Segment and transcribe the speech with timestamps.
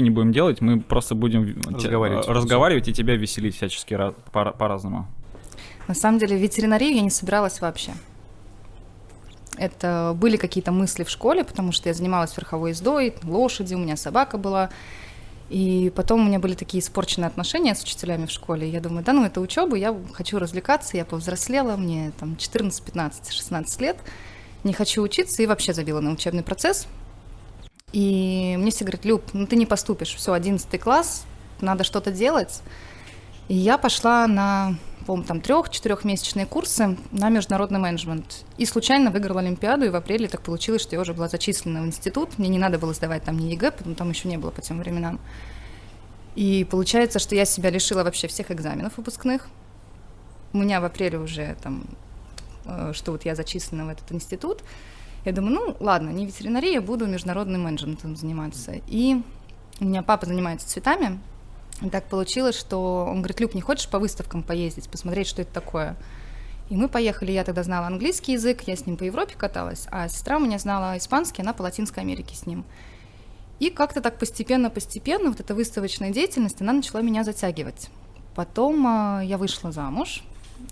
[0.00, 3.98] ничего не будем делать, мы просто будем разговаривать, разговаривать и тебя веселить всячески
[4.32, 5.06] по-разному.
[5.88, 7.92] На самом деле в ветеринарию я не собиралась вообще.
[9.56, 13.96] Это были какие-то мысли в школе, потому что я занималась верховой ездой, лошади, у меня
[13.96, 14.70] собака была.
[15.48, 18.68] И потом у меня были такие испорченные отношения с учителями в школе.
[18.68, 23.32] Я думаю, да ну это учеба, я хочу развлекаться, я повзрослела, мне там 14, 15,
[23.32, 23.96] 16 лет,
[24.64, 26.88] не хочу учиться и вообще забила на учебный процесс.
[27.96, 31.24] И мне все говорят, Люб, ну ты не поступишь, все, 11 класс,
[31.62, 32.60] надо что-то делать.
[33.48, 38.44] И я пошла на по-моему, там трех-четырехмесячные курсы на международный менеджмент.
[38.58, 41.86] И случайно выиграла Олимпиаду, и в апреле так получилось, что я уже была зачислена в
[41.86, 42.38] институт.
[42.38, 44.78] Мне не надо было сдавать там ни ЕГЭ, потому там еще не было по тем
[44.78, 45.18] временам.
[46.34, 49.48] И получается, что я себя лишила вообще всех экзаменов выпускных.
[50.52, 51.84] У меня в апреле уже там,
[52.66, 54.62] э, что вот я зачислена в этот институт.
[55.26, 58.74] Я думаю, ну ладно, не ветеринария, буду международным менеджментом заниматься.
[58.86, 59.20] И
[59.80, 61.18] у меня папа занимается цветами,
[61.82, 65.52] и так получилось, что он говорит, Люк, не хочешь по выставкам поездить, посмотреть, что это
[65.52, 65.96] такое?
[66.70, 70.08] И мы поехали, я тогда знала английский язык, я с ним по Европе каталась, а
[70.08, 72.64] сестра у меня знала испанский, она по Латинской Америке с ним.
[73.58, 77.90] И как-то так постепенно-постепенно вот эта выставочная деятельность, она начала меня затягивать.
[78.36, 80.22] Потом э, я вышла замуж,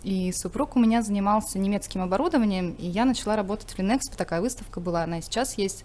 [0.02, 4.80] и супруг у меня занимался немецким оборудованием, и я начала работать в Линэкспо, такая выставка
[4.80, 5.84] была, она сейчас есть,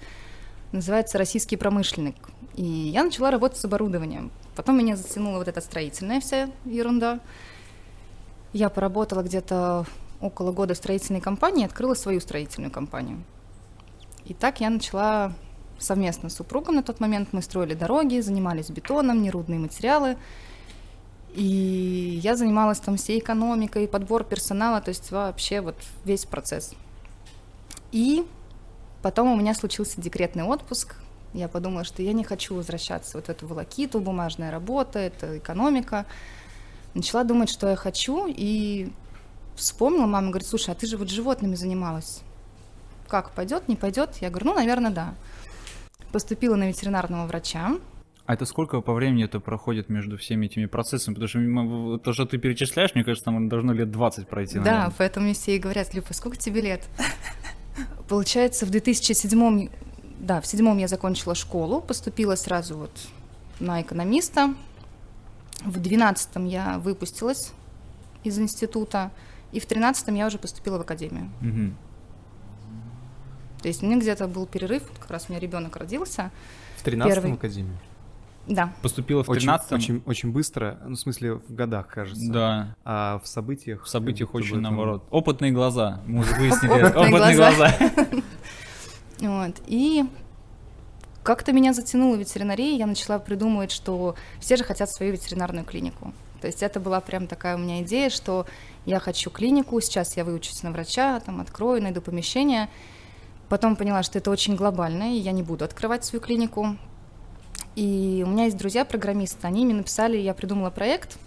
[0.71, 2.15] называется «Российский промышленник».
[2.55, 4.31] И я начала работать с оборудованием.
[4.55, 7.19] Потом меня затянула вот эта строительная вся ерунда.
[8.51, 9.85] Я поработала где-то
[10.19, 13.23] около года в строительной компании, открыла свою строительную компанию.
[14.25, 15.33] И так я начала
[15.79, 17.29] совместно с супругом на тот момент.
[17.31, 20.17] Мы строили дороги, занимались бетоном, нерудные материалы.
[21.33, 26.73] И я занималась там всей экономикой, подбор персонала, то есть вообще вот весь процесс.
[27.91, 28.25] И
[29.01, 30.95] потом у меня случился декретный отпуск,
[31.33, 36.05] я подумала, что я не хочу возвращаться вот в эту волокиту, бумажная работа, это экономика.
[36.95, 38.91] Начала думать, что я хочу, и
[39.55, 42.21] вспомнила, мама говорит, слушай, а ты же вот животными занималась.
[43.07, 44.17] Как, пойдет, не пойдет?
[44.21, 45.13] Я говорю, ну, наверное, да.
[46.11, 47.75] Поступила на ветеринарного врача.
[48.29, 51.15] А это сколько по времени это проходит между всеми этими процессами?
[51.15, 54.59] Потому что то, что ты перечисляешь, мне кажется, там должно лет 20 пройти.
[54.59, 54.85] Наверное.
[54.85, 56.87] Да, поэтому мне все и говорят, Люба, сколько тебе лет?
[58.07, 59.69] Получается, в 2007
[60.19, 62.91] да, в седьмом я закончила школу, поступила сразу вот
[63.59, 64.53] на экономиста.
[65.65, 67.51] В двенадцатом я выпустилась
[68.23, 69.09] из института,
[69.51, 71.31] и в тринадцатом я уже поступила в академию.
[71.41, 71.73] Угу.
[73.63, 76.29] То есть у меня где-то был перерыв, вот как раз у меня ребенок родился.
[76.77, 77.33] В тринадцатом первый...
[77.33, 77.79] академию?
[78.49, 78.73] Да.
[78.81, 82.31] Поступила в 13 очень, очень, очень быстро, ну, в смысле, в годах, кажется.
[82.31, 82.75] Да.
[82.83, 83.83] А в событиях...
[83.83, 85.05] В событиях очень наоборот.
[85.11, 86.83] Опытные глаза, мы выяснили.
[86.83, 87.73] Опытные глаза.
[89.21, 89.53] Вот.
[89.67, 90.05] И
[91.23, 96.13] как-то меня затянуло ветеринария, я начала придумывать, что все же хотят свою ветеринарную клинику.
[96.39, 98.45] То есть это была прям такая у меня идея, что
[98.85, 102.69] я хочу клинику, сейчас я выучусь на врача, там открою, найду помещение.
[103.49, 106.77] Потом поняла, что это очень глобально, и я не буду открывать свою клинику.
[107.79, 111.17] И у меня есть друзья-программисты, они мне написали, я придумала проект,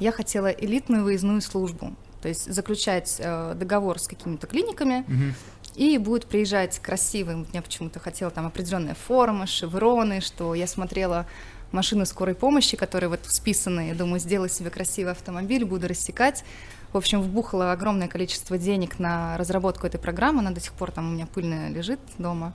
[0.00, 5.34] я хотела элитную выездную службу, то есть заключать э, договор с какими-то клиниками, угу
[5.74, 11.26] и будет приезжать красивый, я почему-то хотела там определенная форма, шевроны, что я смотрела
[11.70, 16.44] машины скорой помощи, которые вот списаны, я думаю, сделаю себе красивый автомобиль, буду рассекать.
[16.92, 21.08] В общем, вбухала огромное количество денег на разработку этой программы, она до сих пор там
[21.08, 22.52] у меня пыльная лежит дома.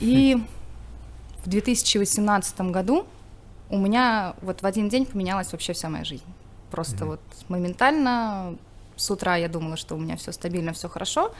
[0.00, 0.42] И
[1.46, 3.06] в 2018 году
[3.70, 6.24] у меня вот в один день поменялась вообще вся моя жизнь.
[6.72, 7.08] Просто mm-hmm.
[7.08, 8.56] вот моментально
[8.96, 11.32] с утра я думала, что у меня все стабильно, все хорошо.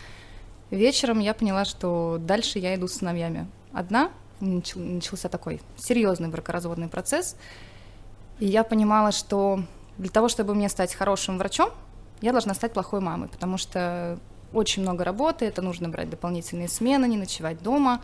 [0.70, 4.10] Вечером я поняла, что дальше я иду с сыновьями одна.
[4.40, 7.36] Начался такой серьезный бракоразводный процесс.
[8.38, 9.60] И я понимала, что
[9.98, 11.70] для того, чтобы мне стать хорошим врачом,
[12.20, 14.20] я должна стать плохой мамой, потому что
[14.52, 18.02] очень много работы, это нужно брать дополнительные смены, не ночевать дома,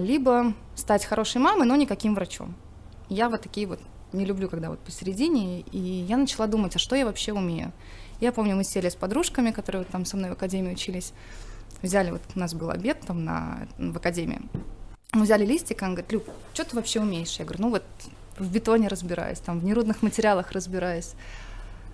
[0.00, 2.54] либо стать хорошей мамой, но никаким врачом.
[3.08, 3.80] Я вот такие вот
[4.12, 7.72] не люблю, когда вот посередине, и я начала думать, а что я вообще умею.
[8.20, 11.12] Я помню, мы сели с подружками, которые вот там со мной в академии учились,
[11.82, 14.40] взяли, вот у нас был обед там на, в академии,
[15.12, 17.36] мы взяли листик, он говорит, Люб, что ты вообще умеешь?
[17.38, 17.84] Я говорю, ну вот
[18.38, 21.12] в бетоне разбираюсь, там в нерудных материалах разбираюсь.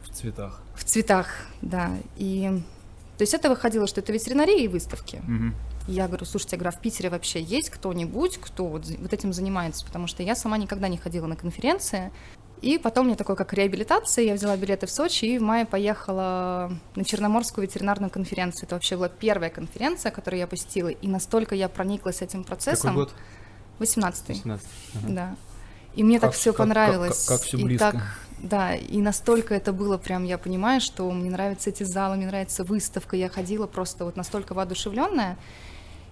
[0.05, 0.63] В цветах.
[0.75, 1.29] В цветах,
[1.61, 1.91] да.
[2.17, 2.63] И
[3.19, 5.17] то есть это выходило, что это ветеринария и выставки.
[5.17, 5.55] Угу.
[5.91, 9.33] Я говорю, слушайте, я говорю, а в Питере вообще есть кто-нибудь, кто вот, вот этим
[9.33, 9.85] занимается?
[9.85, 12.13] Потому что я сама никогда не ходила на конференции.
[12.63, 16.71] И потом мне такое, как реабилитация, я взяла билеты в Сочи и в мае поехала
[16.95, 18.67] на Черноморскую ветеринарную конференцию.
[18.67, 22.91] Это вообще была первая конференция, которую я посетила, и настолько я прониклась этим процессом.
[22.91, 23.15] Какой год?
[23.79, 24.65] 18 18
[24.95, 25.09] ага.
[25.09, 25.37] Да.
[25.97, 27.25] И мне как, так все понравилось.
[27.25, 27.89] Как, как, как все близко.
[27.89, 28.03] И так,
[28.39, 32.63] да, и настолько это было прям, я понимаю, что мне нравятся эти залы, мне нравится
[32.63, 33.17] выставка.
[33.17, 35.37] Я ходила просто вот настолько воодушевленная.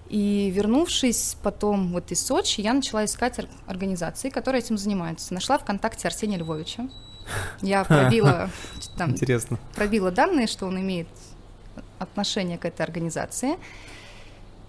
[0.09, 5.35] И вернувшись потом вот из Сочи, я начала искать организации, которые этим занимаются.
[5.35, 6.89] Нашла ВКонтакте Арсения Львовича.
[7.61, 8.51] Я пробила,
[8.97, 9.59] там, Интересно.
[9.75, 11.09] пробила данные, что он имеет
[11.99, 13.59] отношение к этой организации.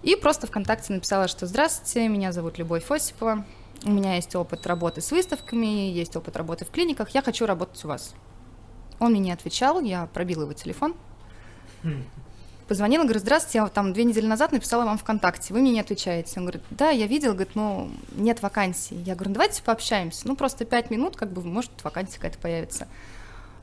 [0.02, 3.44] И просто ВКонтакте написала, что «Здравствуйте, меня зовут Любовь Осипова,
[3.84, 7.82] у меня есть опыт работы с выставками, есть опыт работы в клиниках, я хочу работать
[7.84, 8.14] у вас».
[8.98, 10.94] Он мне не отвечал, я пробила его телефон,
[12.70, 16.34] позвонила, говорю, здравствуйте, я там две недели назад написала вам ВКонтакте, вы мне не отвечаете.
[16.36, 18.94] Он говорит, да, я видел, говорит, но нет вакансий.
[18.94, 22.86] Я говорю, ну, давайте пообщаемся, ну просто пять минут, как бы, может, вакансия какая-то появится.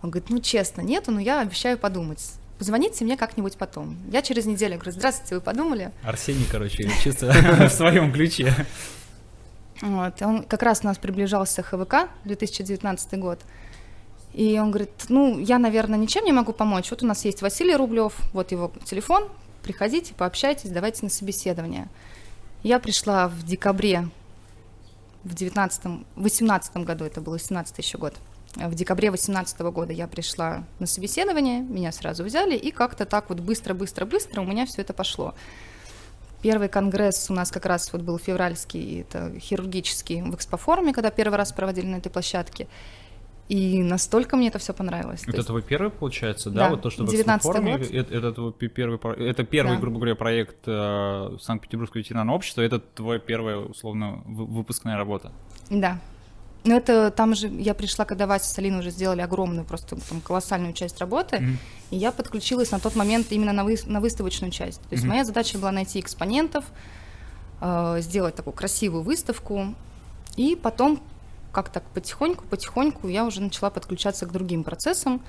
[0.01, 2.33] Он говорит, ну честно, нету, но я обещаю подумать.
[2.57, 3.95] Позвоните мне как-нибудь потом.
[4.11, 5.91] Я через неделю говорю, здравствуйте, вы подумали?
[6.03, 7.27] Арсений, короче, чисто
[7.69, 8.53] в своем ключе.
[9.81, 13.39] Вот, он как раз у нас приближался ХВК, 2019 год.
[14.37, 16.91] И он говорит, ну, я, наверное, ничем не могу помочь.
[16.91, 19.27] Вот у нас есть Василий Рублев, вот его телефон,
[19.63, 21.87] приходите, пообщайтесь, давайте на собеседование.
[22.61, 24.09] Я пришла в декабре,
[25.23, 28.13] в 19 18 году, это был 18 еще год.
[28.55, 33.39] В декабре 18 года я пришла на собеседование, меня сразу взяли, и как-то так вот
[33.39, 35.33] быстро-быстро-быстро у меня все это пошло.
[36.43, 41.37] Первый конгресс у нас как раз вот был февральский, это хирургический в экспофоруме, когда первый
[41.37, 42.67] раз проводили на этой площадке.
[43.49, 45.23] И настолько мне это все понравилось.
[45.23, 45.47] Это есть...
[45.47, 46.65] твой первый, получается, да?
[46.65, 46.69] да?
[46.71, 48.99] Вот то, что в форме, это, это твой первый,
[49.29, 49.79] это первый, да.
[49.79, 55.31] грубо говоря, проект э, Санкт-Петербургского ветеринарного общества, это твоя первая, условно, выпускная работа.
[55.69, 55.99] Да.
[56.65, 60.19] Но это там же я пришла, когда Вася с Алиной уже сделали огромную, просто там,
[60.19, 61.57] колоссальную часть работы, mm-hmm.
[61.91, 64.81] и я подключилась на тот момент именно на, вы, на выставочную часть.
[64.81, 65.07] То есть mm-hmm.
[65.07, 66.65] моя задача была найти экспонентов,
[67.61, 69.75] э, сделать такую красивую выставку,
[70.35, 71.01] и потом
[71.57, 75.23] как так потихоньку, потихоньку я уже начала подключаться к другим процессам.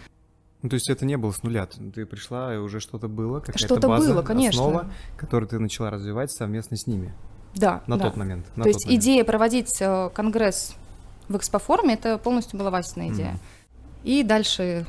[0.60, 3.58] Ну, то есть это не было с нуля, ты пришла, и уже что-то было, какая-то
[3.64, 4.60] что-то база, было, конечно.
[4.60, 7.14] основа, которую ты начала развивать совместно с ними.
[7.54, 7.82] Да.
[7.86, 8.04] На да.
[8.04, 8.44] тот момент.
[8.56, 9.02] На то тот есть момент.
[9.02, 10.74] идея проводить э, конгресс
[11.28, 13.32] в экспоформе, это полностью была Васина идея.
[13.32, 13.38] Mm.
[14.04, 14.86] И дальше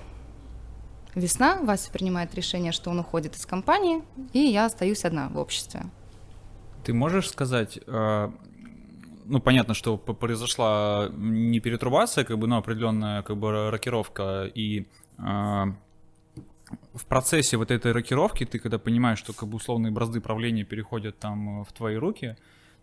[1.15, 4.03] весна, Вася принимает решение, что он уходит из компании,
[4.33, 5.83] и я остаюсь одна в обществе.
[6.83, 8.29] Ты можешь сказать, э,
[9.29, 14.87] ну, понятно, что произошла не перетрубация, как бы, но определенная, как бы, рокировка, и
[15.17, 15.23] э,
[16.93, 21.19] в процессе вот этой рокировки ты, когда понимаешь, что, как бы, условные бразды правления переходят
[21.19, 22.35] там в твои руки,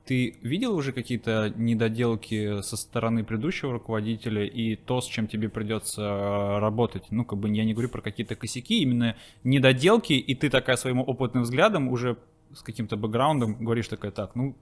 [0.07, 6.61] ты видел уже какие-то недоделки со стороны предыдущего руководителя и то, с чем тебе придется
[6.61, 7.07] работать?
[7.11, 11.01] Ну, как бы я не говорю про какие-то косяки, именно недоделки, и ты такая своим
[11.01, 12.17] опытным взглядом уже
[12.55, 14.55] с каким-то бэкграундом говоришь такая, так, ну,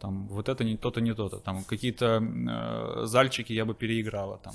[0.00, 4.54] там вот это не то-то, не то-то, там какие-то э, зальчики я бы переиграла, там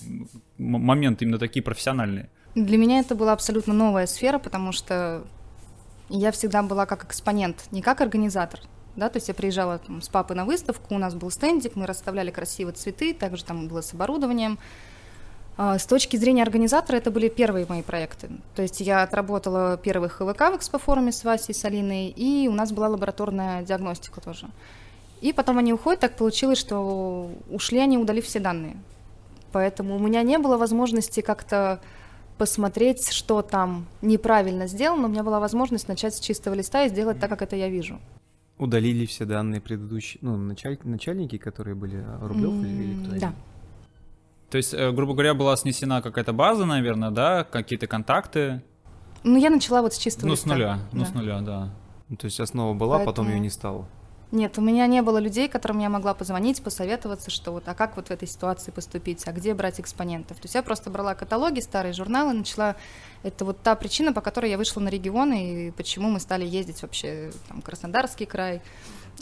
[0.57, 2.29] моменты именно такие профессиональные.
[2.55, 5.23] Для меня это была абсолютно новая сфера, потому что
[6.09, 8.59] я всегда была как экспонент, не как организатор,
[8.95, 11.87] да, то есть я приезжала там, с папой на выставку, у нас был стендик, мы
[11.87, 14.59] расставляли красивые цветы, также там было с оборудованием.
[15.55, 18.29] А, с точки зрения организатора это были первые мои проекты.
[18.55, 22.71] То есть я отработала первый ХВК в экспофоруме с Васей, с Алиной, и у нас
[22.71, 24.47] была лабораторная диагностика тоже.
[25.23, 28.75] И потом они уходят, так получилось, что ушли они, удалив все данные.
[29.53, 31.79] Поэтому у меня не было возможности как-то
[32.37, 37.21] посмотреть, что там неправильно сделано, у меня была возможность начать с чистого листа и сделать
[37.21, 38.01] так, как это я вижу.
[38.57, 40.77] Удалили все данные предыдущие, ну, началь...
[40.83, 43.19] начальники, которые были а, Рублев mm, или, или кто?
[43.21, 43.33] Да.
[44.49, 48.61] То есть, э, грубо говоря, была снесена какая-то база, наверное, да, какие-то контакты?
[49.23, 50.49] Ну, я начала вот с чистого ну, листа.
[50.49, 50.97] Ну, с нуля, да.
[50.97, 51.73] ну, с нуля, да.
[52.17, 53.15] То есть основа была, Поэтому...
[53.15, 53.87] потом ее не стало.
[54.33, 57.95] Нет, у меня не было людей, которым я могла позвонить, посоветоваться, что вот, а как
[57.95, 60.37] вот в этой ситуации поступить, а где брать экспонентов.
[60.37, 62.75] То есть я просто брала каталоги, старые журналы, начала...
[63.21, 66.81] Это вот та причина, по которой я вышла на регионы и почему мы стали ездить
[66.81, 68.63] вообще, там, Краснодарский край,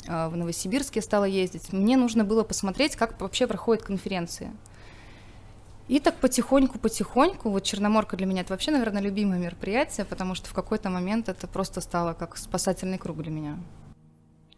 [0.07, 1.73] а, в Новосибирске стала ездить.
[1.73, 4.49] Мне нужно было посмотреть, как вообще проходят конференции.
[5.89, 10.53] И так потихоньку-потихоньку, вот Черноморка для меня это вообще, наверное, любимое мероприятие, потому что в
[10.53, 13.57] какой-то момент это просто стало как спасательный круг для меня.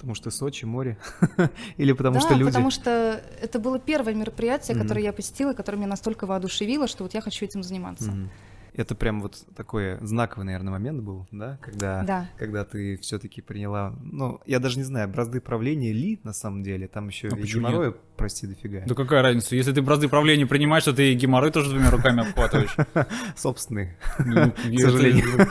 [0.04, 0.98] Потому что Сочи, море?
[1.78, 2.50] Или потому да, что люди?
[2.50, 4.82] потому что это было первое мероприятие, mm-hmm.
[4.82, 8.12] которое я посетила, которое меня настолько воодушевило, что вот я хочу этим заниматься.
[8.12, 8.28] Mm-hmm.
[8.74, 12.30] Это прям вот такой знаковый, наверное, момент был, да, когда, да.
[12.38, 16.90] когда ты все-таки приняла, ну, я даже не знаю, бразды правления ли на самом деле,
[16.90, 17.98] там еще а и геморроя, нет?
[18.18, 18.84] прости, дофига.
[18.86, 22.28] Да какая разница, если ты бразды правления принимаешь, то ты и геморрой тоже двумя руками
[22.28, 22.76] обхватываешь.
[23.38, 25.48] Собственный, ну, к сожалению.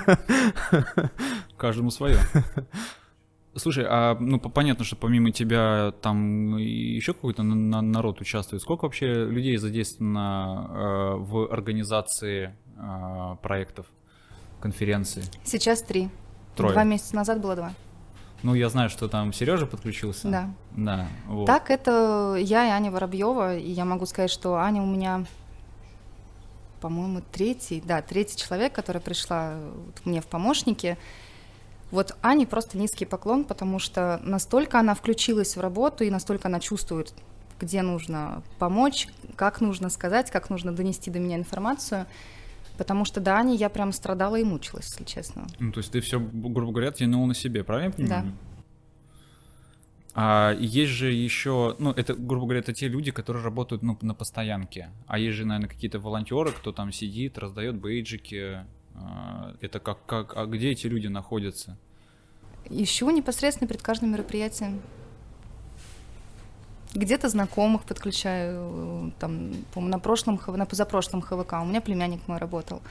[1.56, 2.18] Каждому свое.
[3.54, 8.62] Слушай, а ну по- понятно, что помимо тебя там еще какой-то на- на- народ участвует.
[8.62, 13.87] Сколько вообще людей задействовано э, в организации э, проектов,
[14.61, 15.25] конференций?
[15.44, 16.09] Сейчас три.
[16.56, 16.73] Трое.
[16.73, 17.73] Два месяца назад было два.
[18.42, 20.28] Ну, я знаю, что там Сережа подключился.
[20.28, 20.50] Да.
[20.76, 21.09] Да.
[21.26, 21.47] Вот.
[21.47, 25.25] Так, это я и Аня Воробьева, и я могу сказать, что Аня у меня,
[26.80, 29.54] по-моему, третий, да, третий человек, который пришла
[30.04, 30.99] мне в помощники.
[31.92, 36.58] Вот Ане просто низкий поклон, потому что настолько она включилась в работу и настолько она
[36.58, 37.12] чувствует,
[37.61, 42.06] где нужно помочь, как нужно сказать, как нужно донести до меня информацию.
[42.78, 45.46] Потому что до Ани я прям страдала и мучилась, если честно.
[45.61, 48.25] Ну, то есть ты все, грубо говоря, тянул на себе, правильно я понимаю?
[48.25, 48.32] Да.
[50.14, 54.14] А есть же еще, ну, это, грубо говоря, это те люди, которые работают ну, на
[54.14, 54.90] постоянке.
[55.06, 58.61] А есть же, наверное, какие-то волонтеры, кто там сидит, раздает бейджики.
[58.94, 61.76] А, Это как, как, а где эти люди находятся?
[62.68, 64.80] Ищу непосредственно перед каждым мероприятием.
[66.94, 72.82] Где-то знакомых подключаю, там, на прошлом, на позапрошлом ХВК у меня племянник мой работал.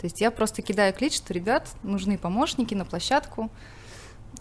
[0.00, 3.50] То есть я просто кидаю клич, что, ребят, нужны помощники на площадку.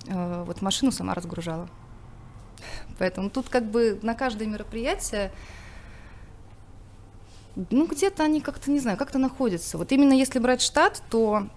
[0.07, 1.69] Э, Вот машину сама разгружала.
[2.98, 5.31] Поэтому тут как бы на каждое мероприятие
[7.55, 9.77] ну, где-то они как-то, не знаю, как-то находятся.
[9.77, 11.48] Вот именно если брать штат, то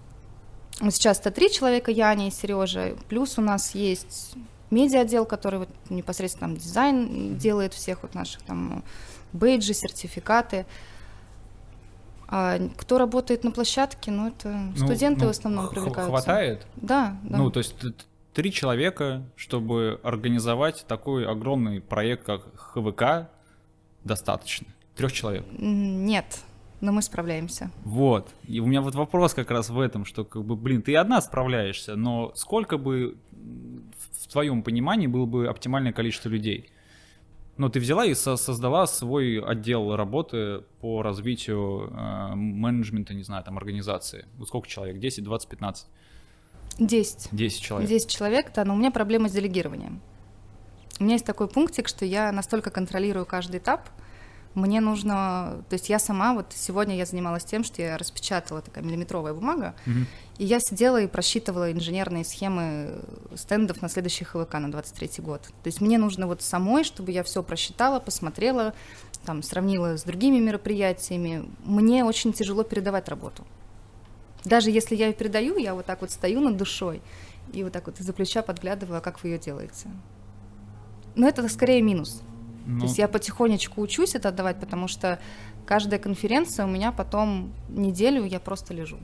[0.81, 2.95] сейчас это три человека, я, Аня и Сережа.
[3.09, 4.35] Плюс у нас есть
[4.69, 8.83] медиа-отдел, который вот непосредственно там дизайн делает всех вот наших там
[9.33, 10.65] бейджи, сертификаты.
[12.29, 16.09] А кто работает на площадке, ну, это Ну, студенты ну, в основном привлекаются.
[16.09, 16.67] Хватает?
[16.75, 17.37] Да, да.
[17.37, 17.75] Ну, то есть
[18.33, 23.29] три человека, чтобы организовать такой огромный проект, как ХВК,
[24.03, 24.67] достаточно.
[24.97, 25.45] Трех человек.
[25.57, 26.39] Нет,
[26.81, 27.71] но мы справляемся.
[27.83, 28.33] Вот.
[28.47, 31.21] И у меня вот вопрос как раз в этом, что как бы, блин, ты одна
[31.21, 36.69] справляешься, но сколько бы в твоем понимании было бы оптимальное количество людей?
[37.57, 43.43] Ну, ты взяла и со- создала свой отдел работы по развитию э, менеджмента, не знаю,
[43.43, 44.25] там, организации.
[44.37, 44.99] Вот сколько человек?
[44.99, 45.87] 10, 20, 15?
[46.77, 47.29] Десять.
[47.31, 47.89] 10 человек.
[47.89, 50.01] 10 человек, да, но у меня проблема с делегированием.
[50.99, 53.89] У меня есть такой пунктик, что я настолько контролирую каждый этап,
[54.57, 58.83] мне нужно, то есть я сама, вот сегодня я занималась тем, что я распечатала такая
[58.83, 60.07] миллиметровая бумага, Мгм.
[60.37, 62.99] и я сидела и просчитывала инженерные схемы
[63.35, 65.41] стендов на следующий ХВК на 23 год.
[65.43, 68.73] То есть мне нужно вот самой, чтобы я все просчитала, посмотрела,
[69.25, 71.49] там, сравнила с другими мероприятиями.
[71.63, 73.45] Мне очень тяжело передавать работу.
[74.43, 77.01] Даже если я ее передаю, я вот так вот стою над душой
[77.53, 79.87] и вот так вот из-за плеча подглядываю, а как вы ее делаете.
[81.15, 82.21] Но это скорее минус.
[82.67, 85.19] Ну, То есть я потихонечку учусь это отдавать, потому что
[85.65, 88.97] каждая конференция у меня потом неделю я просто лежу.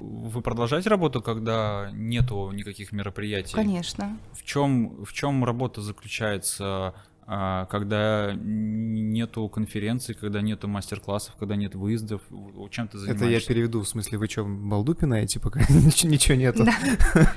[0.00, 3.54] Вы продолжаете работу, когда нету никаких мероприятий?
[3.54, 4.18] Конечно.
[4.32, 6.94] В чем, в чем работа заключается,
[7.26, 12.22] а, когда нету конференций, когда нету мастер-классов, когда нет выездов?
[12.70, 13.26] Чем ты Это занимаешься?
[13.28, 16.64] я переведу, в смысле, вы что, балду пинаете, пока ничего, ничего нету?
[16.64, 17.32] Да.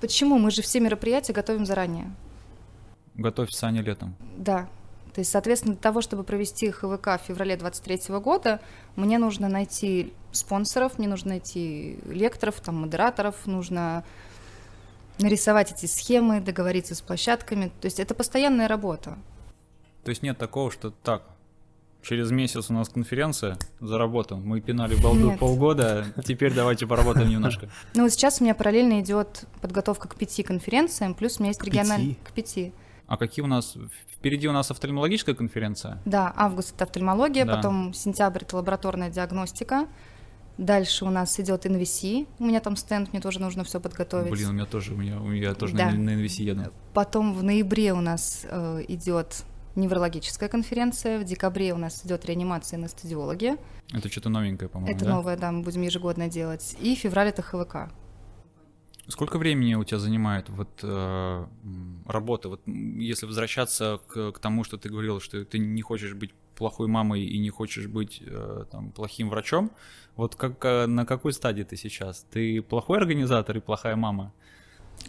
[0.00, 0.38] Почему?
[0.38, 2.14] Мы же все мероприятия готовим заранее.
[3.14, 4.14] Готовь Саня летом.
[4.36, 4.68] Да.
[5.12, 8.60] То есть, соответственно, для того, чтобы провести ХВК в феврале 23 года,
[8.96, 14.04] мне нужно найти спонсоров, мне нужно найти лекторов, там, модераторов, нужно
[15.18, 17.72] нарисовать эти схемы, договориться с площадками.
[17.80, 19.18] То есть это постоянная работа.
[20.04, 21.24] То есть нет такого, что так,
[22.02, 24.42] через месяц у нас конференция, заработаем.
[24.46, 25.38] Мы пинали балду Нет.
[25.38, 27.68] полгода, теперь давайте поработаем немножко.
[27.94, 31.62] Ну вот сейчас у меня параллельно идет подготовка к пяти конференциям, плюс у меня есть
[31.62, 32.16] региональные...
[32.24, 32.72] К пяти.
[33.10, 33.74] А какие у нас...
[34.16, 35.98] Впереди у нас офтальмологическая конференция.
[36.04, 37.56] Да, август это офтальмология, Да.
[37.56, 39.88] потом сентябрь это лабораторная диагностика.
[40.58, 44.30] Дальше у нас идет NVC, у меня там стенд, мне тоже нужно все подготовить.
[44.30, 45.90] Блин, у меня тоже, у меня, у меня тоже Да.
[45.90, 46.70] на, на NVC еду.
[46.94, 49.42] Потом в ноябре у нас э, идет
[49.74, 53.56] неврологическая конференция, в декабре у нас идет реанимация анестезиологи.
[53.92, 55.10] Это что-то новенькое, по-моему, это да?
[55.16, 56.76] новое, да, мы будем ежегодно делать.
[56.80, 57.90] И февраль это ХВК.
[59.10, 61.46] Сколько времени у тебя занимает вот э,
[62.06, 62.48] работа?
[62.48, 66.86] Вот если возвращаться к, к тому, что ты говорил, что ты не хочешь быть плохой
[66.86, 69.70] мамой и не хочешь быть э, там плохим врачом,
[70.16, 72.24] вот как э, на какой стадии ты сейчас?
[72.30, 74.32] Ты плохой организатор и плохая мама?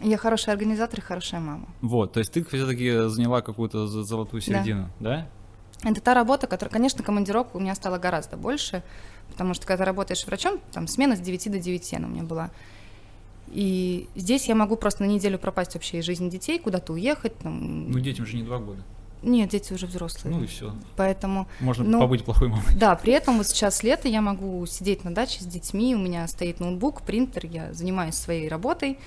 [0.00, 1.68] Я хороший организатор и хорошая мама.
[1.80, 5.28] Вот, то есть ты все-таки заняла какую-то золотую середину, да?
[5.84, 8.82] Это та работа, которая, конечно, командировок у меня стало гораздо больше,
[9.30, 12.22] потому что когда ты работаешь врачом, там смена с 9 до 9 она у меня
[12.22, 12.50] была.
[13.52, 17.36] И здесь я могу просто на неделю пропасть вообще из жизни детей, куда-то уехать.
[17.38, 17.90] Там...
[17.90, 18.82] Ну детям же не два года.
[19.22, 20.34] Нет, дети уже взрослые.
[20.34, 20.74] Ну и все.
[20.96, 22.64] Поэтому, Можно Ну, побыть плохой мамой.
[22.76, 26.26] да, при этом вот сейчас лето, я могу сидеть на даче с детьми, у меня
[26.26, 28.98] стоит ноутбук, принтер, я занимаюсь своей работой,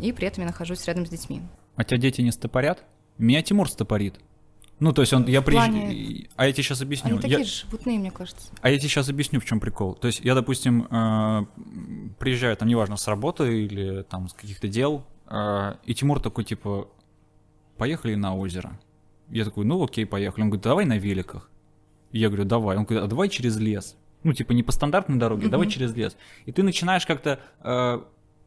[0.00, 1.40] и при этом я нахожусь рядом с детьми.
[1.76, 2.82] А тебя дети не стопорят?
[3.18, 4.18] Меня Тимур стопорит.
[4.80, 7.10] Ну, то есть он, я приезжаю, плане- а я тебе сейчас объясню.
[7.10, 8.48] Они Я- такие же шебутные, мне кажется.
[8.60, 9.94] А я тебе сейчас объясню, в чем прикол.
[9.94, 11.46] То есть я, допустим, э,
[12.18, 16.88] приезжаю, там, неважно, с работы или там с каких-то дел, э, и Тимур такой, типа,
[17.78, 18.78] поехали на озеро.
[19.30, 20.42] Я такой, ну окей, поехали.
[20.42, 21.50] Он говорит, давай на великах.
[22.12, 22.76] Я говорю, давай.
[22.76, 23.96] Он говорит, а давай через лес.
[24.22, 26.16] Ну, типа, не по стандартной дороге, а давай через лес.
[26.46, 28.00] И ты начинаешь как-то, э,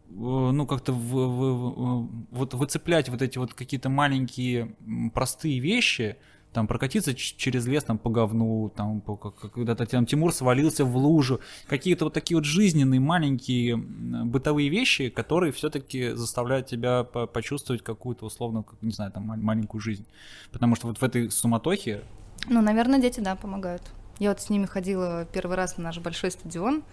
[0.09, 4.75] ну, как-то в- в- вот выцеплять вот эти вот какие-то маленькие
[5.13, 6.17] простые вещи,
[6.53, 10.95] там прокатиться через лес там по говну, там по- как- когда-то там Тимур свалился в
[10.97, 17.83] лужу, какие-то вот такие вот жизненные маленькие бытовые вещи, которые все-таки заставляют тебя по- почувствовать
[17.83, 20.05] какую-то условно, не знаю, там ма- маленькую жизнь,
[20.51, 22.01] потому что вот в этой суматохе
[22.49, 23.81] Ну, наверное, дети, да, помогают.
[24.19, 26.83] Я вот с ними ходила первый раз на наш большой стадион,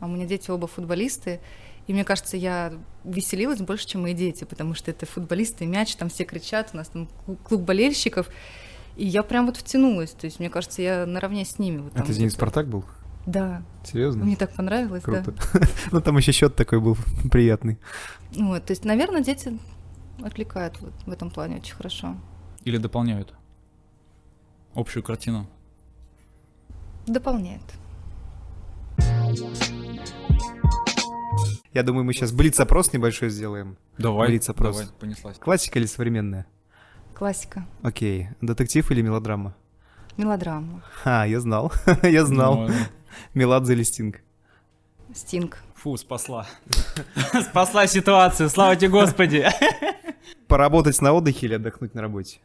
[0.00, 1.40] а у меня дети оба футболисты,
[1.88, 6.08] и мне кажется, я веселилась больше, чем мои дети, потому что это футболисты, мяч, там
[6.08, 7.08] все кричат, у нас там
[7.44, 8.28] клуб- болельщиков,
[8.96, 11.78] и я прям вот втянулась, то есть мне кажется, я наравне с ними.
[11.78, 12.84] Вот там Это «Зенит вот Спартак» был?
[13.26, 14.24] Да, Серьезно?
[14.24, 15.22] мне так понравилось, да.
[15.22, 15.34] Круто.
[15.92, 16.96] Ну, там еще счет такой был
[17.30, 17.78] приятный.
[18.36, 19.58] Вот, то есть, наверное, дети
[20.22, 22.16] отвлекают вот в этом плане очень хорошо.
[22.64, 23.34] или дополняют
[24.74, 25.46] общую картину.
[27.06, 27.62] Дополняет.
[31.78, 33.76] Я думаю, мы сейчас блиц-опрос небольшой сделаем.
[33.98, 34.78] Давай, Блиц-опрос.
[34.78, 35.38] давай, понеслась.
[35.38, 36.44] Классика или современная?
[37.14, 37.68] Классика.
[37.82, 38.30] Окей.
[38.40, 39.54] Детектив или мелодрама?
[40.16, 40.82] Мелодрама.
[41.04, 41.72] Ха, я знал.
[42.02, 42.66] я знал.
[42.66, 42.74] Ну,
[43.34, 44.22] Меладзе или Стинг?
[45.14, 45.58] Стинг.
[45.76, 46.48] Фу, спасла.
[47.48, 49.46] спасла ситуацию, слава тебе, Господи.
[50.48, 52.40] Поработать на отдыхе или отдохнуть на работе?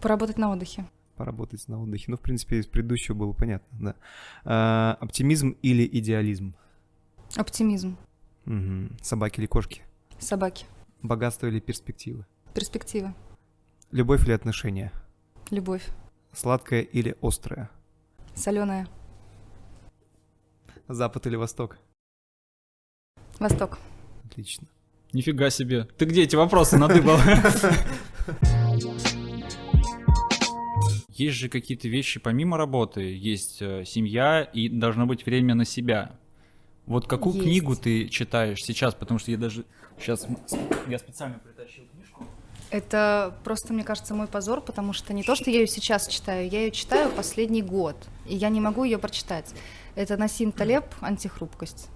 [0.00, 0.86] Поработать на отдыхе.
[1.14, 2.06] Поработать на отдыхе.
[2.08, 3.94] Ну, в принципе, из предыдущего было понятно, да.
[4.44, 6.56] А, оптимизм или идеализм?
[7.36, 7.96] Оптимизм.
[8.44, 8.96] Мгм.
[9.02, 9.82] Собаки или кошки?
[10.18, 10.66] Собаки.
[11.02, 12.26] Богатство или перспективы?
[12.54, 13.14] Перспектива.
[13.90, 14.92] Любовь или отношения?
[15.50, 15.86] Любовь.
[16.32, 17.70] Сладкое или острое?
[18.34, 18.86] Соленая.
[20.88, 21.78] Запад или восток?
[23.38, 23.78] Восток.
[24.24, 24.68] Отлично.
[25.12, 25.84] Нифига себе.
[25.84, 27.16] Ты где эти вопросы надыбал?
[31.08, 36.18] Есть же какие-то вещи помимо работы, есть э, семья и должно быть время на себя.
[36.90, 37.46] Вот какую Есть.
[37.46, 38.96] книгу ты читаешь сейчас?
[38.96, 39.64] Потому что я даже
[39.96, 40.26] сейчас
[40.88, 42.26] я специально притащил книжку.
[42.70, 46.48] Это просто, мне кажется, мой позор, потому что не то, что я ее сейчас читаю,
[46.48, 47.94] я ее читаю последний год,
[48.26, 49.54] и я не могу ее прочитать.
[49.94, 51.90] Это Насим Талеб «Антихрупкость».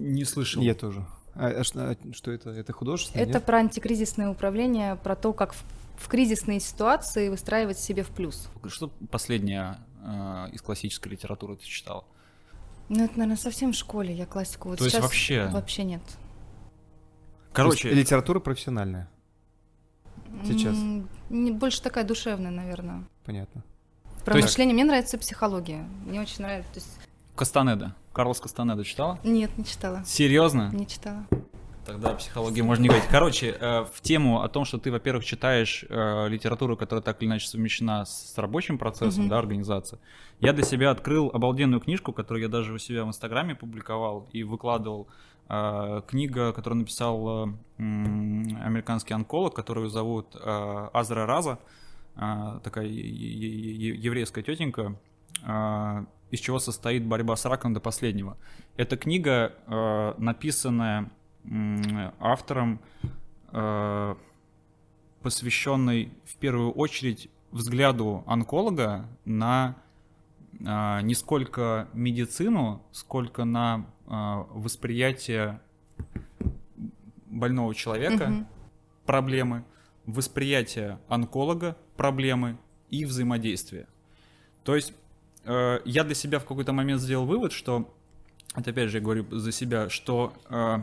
[0.00, 0.60] Не слышал.
[0.62, 1.06] Я тоже.
[1.36, 2.50] А, а что, а что это?
[2.50, 3.22] Это художественное?
[3.22, 3.44] Это нет?
[3.44, 5.62] про антикризисное управление, про то, как в,
[5.96, 8.48] в кризисные ситуации выстраивать себе в плюс.
[8.66, 12.04] Что последнее э, из классической литературы ты читал?
[12.88, 14.68] Ну, это, наверное, совсем в школе, я классику.
[14.68, 16.02] Вот То есть сейчас вообще- Вообще нет.
[17.52, 19.08] Короче, То есть литература профессиональная.
[20.44, 20.76] Сейчас.
[21.30, 23.04] Не- больше такая душевная, наверное.
[23.24, 23.64] Понятно.
[24.24, 24.74] Про То есть- мышление.
[24.74, 25.86] Мне нравится психология.
[26.04, 26.72] Мне очень нравится.
[26.72, 26.98] То есть...
[27.34, 27.94] Кастанеда.
[28.12, 29.18] Карлос Кастанеда читала?
[29.24, 30.02] Нет, не читала.
[30.06, 30.70] Серьезно?
[30.72, 31.26] Не читала.
[31.86, 33.08] Тогда психологии можно не говорить.
[33.10, 37.28] Короче, э, в тему о том, что ты, во-первых, читаешь э, литературу, которая так или
[37.28, 39.30] иначе совмещена с рабочим процессом, Мгм.
[39.30, 39.98] да, организации.
[40.40, 44.42] Я для себя открыл обалденную книжку, которую я даже у себя в Инстаграме публиковал и
[44.42, 45.06] выкладывал.
[45.48, 51.58] Э, Книга, которую написал американский онколог, которую зовут Азра Раза,
[52.16, 54.96] такая еврейская тетенька,
[56.30, 58.36] из чего состоит борьба с раком до последнего.
[58.76, 59.52] Эта книга,
[60.18, 61.10] написанная
[62.20, 62.80] автором,
[63.52, 64.14] э,
[65.22, 69.76] посвященной в первую очередь взгляду онколога на
[70.60, 74.10] э, не сколько медицину, сколько на э,
[74.50, 75.60] восприятие
[77.26, 78.46] больного человека Мгм.
[79.04, 79.64] проблемы,
[80.06, 82.58] восприятие онколога проблемы
[82.90, 83.86] и взаимодействие.
[84.64, 84.92] То есть
[85.44, 87.92] э, я для себя в какой-то момент сделал вывод, что,
[88.54, 90.78] это опять же я говорю за себя, что э,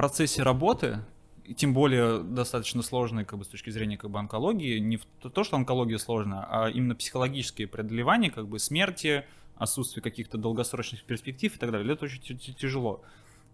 [0.00, 1.00] процессе работы,
[1.44, 5.28] и тем более достаточно сложной как бы, с точки зрения как бы, онкологии, не то-
[5.28, 11.54] то, что онкология сложная, а именно психологические преодолевания как бы, смерти, отсутствие каких-то долгосрочных перспектив
[11.54, 13.02] и так далее, это очень тяжело.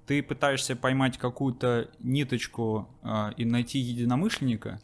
[0.06, 4.80] Ты пытаешься поймать какую-то ниточку э, и найти единомышленника,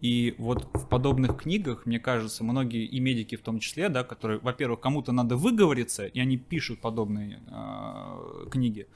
[0.00, 4.40] и вот в подобных книгах, мне кажется, многие и медики в том числе, да, которые,
[4.40, 8.88] во-первых, кому-то надо выговориться, и они пишут подобные э, книги,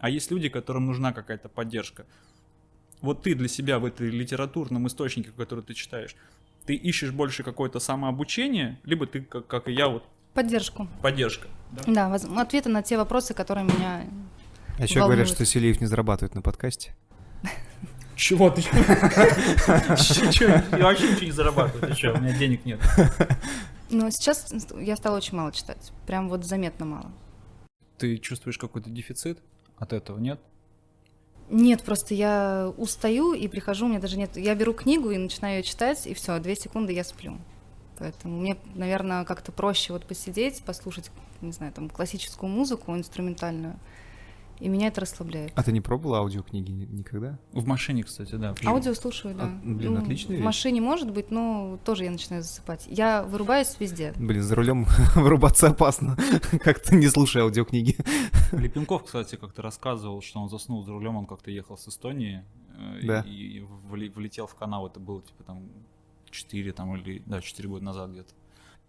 [0.00, 2.06] а есть люди, которым нужна какая-то поддержка.
[3.02, 6.16] Вот ты для себя в этой литературном источнике, который ты читаешь,
[6.66, 10.88] ты ищешь больше какое-то самообучение, либо ты, как, как и я, вот Поддержку.
[11.02, 11.48] поддержка.
[11.72, 12.10] да?
[12.10, 14.06] Да, ответы на те вопросы, которые меня
[14.78, 16.94] А еще говорят, что Селиев не зарабатывает на подкасте.
[18.16, 18.60] Чего ты?
[20.76, 22.80] Я вообще ничего не зарабатываю, ты что, у меня денег нет.
[23.90, 27.12] Но сейчас я стала очень мало читать, прям вот заметно мало.
[27.98, 29.40] Ты чувствуешь какой-то дефицит
[29.80, 30.38] от этого, нет?
[31.48, 34.36] Нет, просто я устаю и прихожу, у меня даже нет...
[34.36, 37.38] Я беру книгу и начинаю ее читать, и все, две секунды я сплю.
[37.98, 43.80] Поэтому мне, наверное, как-то проще вот посидеть, послушать, не знаю, там, классическую музыку, инструментальную,
[44.60, 45.52] и меня это расслабляет.
[45.54, 47.38] А ты не пробовала аудиокниги никогда?
[47.52, 48.54] В машине, кстати, да.
[48.64, 49.44] Аудио слушаю, да.
[49.44, 52.86] А, блин, ну, отличная В машине может быть, но тоже я начинаю засыпать.
[52.86, 54.12] Я вырубаюсь везде.
[54.16, 56.16] Блин, за рулем вырубаться опасно,
[56.62, 57.96] как-то не слушая аудиокниги.
[58.52, 62.44] Лепенков, кстати, как-то рассказывал, что он заснул за рулем, он как-то ехал с Эстонии
[62.76, 63.20] э, да.
[63.26, 65.68] и, и влетел в канал, это было типа там
[66.30, 68.30] 4 там или, да, 4 года назад где-то.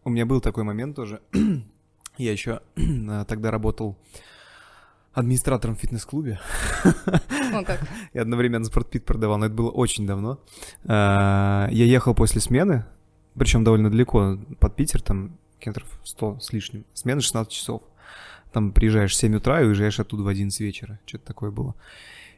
[0.03, 1.21] У меня был такой момент тоже.
[2.17, 2.61] я еще
[3.27, 3.97] тогда работал
[5.13, 6.39] администратором в фитнес-клубе.
[7.53, 7.81] О, как.
[8.13, 10.39] И одновременно спортпит продавал, но это было очень давно.
[10.85, 12.85] А, я ехал после смены,
[13.35, 16.85] причем довольно далеко, под Питер, там километров 100 с лишним.
[16.93, 17.81] Смена 16 часов.
[18.51, 20.99] Там приезжаешь в 7 утра и уезжаешь оттуда в 11 вечера.
[21.05, 21.75] Что-то такое было.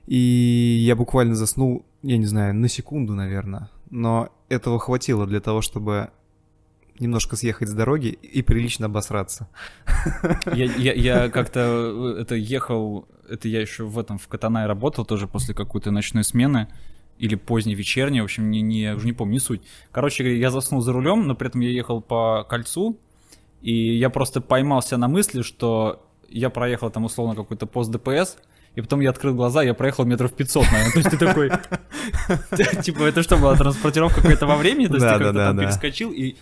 [0.06, 3.70] И я буквально заснул, я не знаю, на секунду, наверное.
[3.90, 6.12] Но этого хватило для того, чтобы
[7.00, 9.50] немножко съехать с дороги и прилично обосраться.
[10.54, 15.06] Я, я, я как-то э, это ехал, это я еще в этом, в Катанай работал
[15.06, 16.68] тоже после какой-то ночной смены
[17.18, 19.62] или поздней вечерней, в общем, не, не, уже не помню, не суть.
[19.92, 23.00] Короче, я заснул за рулем, но при этом я ехал по кольцу,
[23.62, 28.38] и я просто поймался на мысли, что я проехал там условно какой-то пост ДПС,
[28.76, 30.92] и потом я открыл глаза, я проехал метров 500, наверное.
[30.92, 31.52] То есть ты такой...
[32.84, 34.88] Типа, это что, была транспортировка какая-то во времени?
[34.88, 36.36] То есть ты как-то там перескочил, и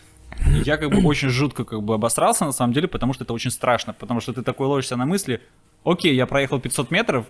[0.66, 3.52] я как бы очень жутко как бы обосрался на самом деле, потому что это очень
[3.52, 5.42] страшно, потому что ты такой ловишься на мысли,
[5.84, 7.26] окей, я проехал 500 метров,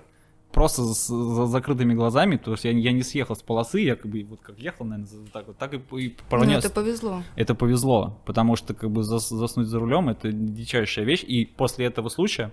[0.52, 4.12] просто с, с закрытыми глазами, то есть я, я не съехал с полосы, я как
[4.12, 6.52] бы вот как ехал, наверное, так вот, так и, и пронес.
[6.52, 7.24] Ну, это повезло.
[7.36, 11.86] Это повезло, потому что как бы зас, заснуть за рулем это дичайшая вещь, и после
[11.86, 12.52] этого случая,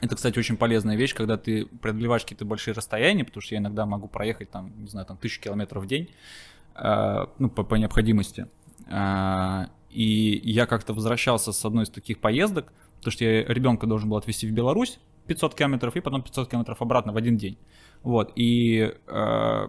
[0.00, 3.86] это, кстати, очень полезная вещь, когда ты преодолеваешь какие-то большие расстояния, потому что я иногда
[3.86, 6.10] могу проехать там, не знаю, там тысячу километров в день,
[6.74, 8.48] э, ну, по, по необходимости.
[8.92, 14.10] А, и я как-то возвращался с одной из таких поездок, потому что я ребенка должен
[14.10, 17.58] был отвезти в Беларусь 500 километров и потом 500 километров обратно в один день.
[18.02, 19.68] Вот, и э,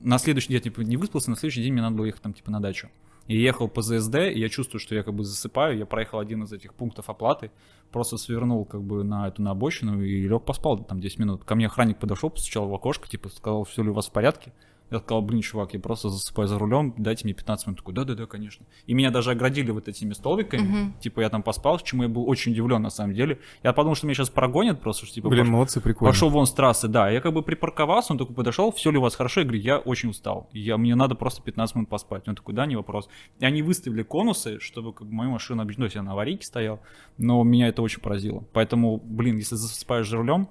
[0.00, 2.32] на следующий день я типа, не выспался, на следующий день мне надо было ехать там
[2.32, 2.88] типа на дачу.
[3.26, 6.44] И ехал по ЗСД, и я чувствую, что я как бы засыпаю, я проехал один
[6.44, 7.50] из этих пунктов оплаты,
[7.90, 11.44] просто свернул как бы на эту на обочину и лег поспал там 10 минут.
[11.44, 14.52] Ко мне охранник подошел, постучал в окошко, типа сказал, все ли у вас в порядке.
[14.90, 17.78] Я сказал, блин, чувак, я просто засыпаю за рулем, дайте мне 15 минут.
[17.78, 18.66] Такой, да-да-да, конечно.
[18.86, 20.62] И меня даже оградили вот этими столбиками.
[20.62, 21.00] Uh-huh.
[21.00, 23.40] Типа я там поспал, чему я был очень удивлен на самом деле.
[23.64, 25.28] Я подумал, что меня сейчас прогонят просто, что типа...
[25.28, 25.52] Блин, пош...
[25.52, 26.12] молодцы, прикольно.
[26.12, 27.10] Пошел вон с трассы, да.
[27.10, 29.40] Я как бы припарковался, он такой подошел, все ли у вас хорошо?
[29.40, 30.48] Я говорю, я очень устал.
[30.52, 32.28] Я, мне надо просто 15 минут поспать.
[32.28, 33.08] Он такой, да, не вопрос.
[33.40, 35.76] И они выставили конусы, чтобы как бы мою машину объезжать.
[35.78, 36.80] Ну, я на аварийке стоял,
[37.18, 38.44] но меня это очень поразило.
[38.52, 40.48] Поэтому, блин, если засыпаешь за рулем,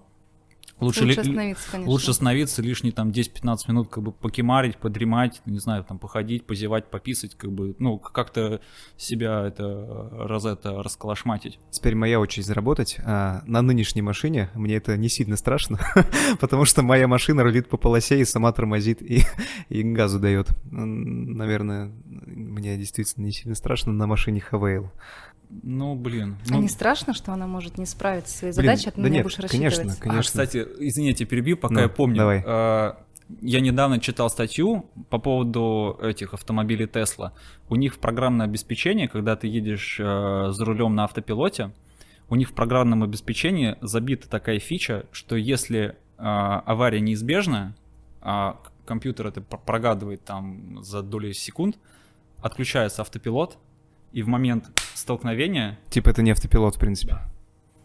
[0.80, 1.92] Лучше, лучше остановиться, конечно.
[1.92, 6.90] Лучше остановиться, лишние там 10-15 минут как бы покемарить, подремать, не знаю, там походить, позевать,
[6.90, 8.60] пописать, как бы, ну, как-то
[8.98, 11.60] себя это, раз это расколошматить.
[11.72, 12.98] Теперь моя очередь заработать.
[13.06, 15.80] А, на нынешней машине мне это не сильно страшно,
[16.42, 19.24] потому что моя машина рулит по полосе и сама тормозит и,
[19.70, 20.50] и газу дает.
[20.72, 24.92] Наверное, мне действительно не сильно страшно на машине Хавейл.
[25.50, 26.38] Ну, блин.
[26.50, 26.62] А ну...
[26.62, 29.24] не страшно, что она может не справиться со своей задачей, а ты да на меня
[29.24, 29.76] будешь рассчитывать?
[29.76, 30.20] Конечно, конечно.
[30.20, 32.18] А, кстати, извините, перебью, пока ну, я помню.
[32.18, 32.44] Давай.
[32.46, 32.98] А,
[33.42, 37.32] я недавно читал статью по поводу этих автомобилей Tesla.
[37.70, 41.72] У них в программное обеспечение, когда ты едешь э, за рулем на автопилоте,
[42.30, 47.76] у них в программном обеспечении забита такая фича, что если э, авария неизбежна,
[48.22, 51.78] а компьютер это прогадывает там за доли секунд,
[52.42, 53.58] отключается автопилот,
[54.16, 55.78] и в момент столкновения...
[55.90, 57.18] Типа это не автопилот, в принципе.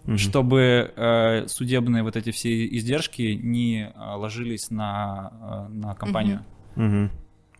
[0.04, 0.16] Угу.
[0.16, 6.44] Чтобы э, судебные вот эти все издержки не э, ложились на, э, на компанию.
[6.76, 6.84] Угу.
[6.84, 7.10] Угу.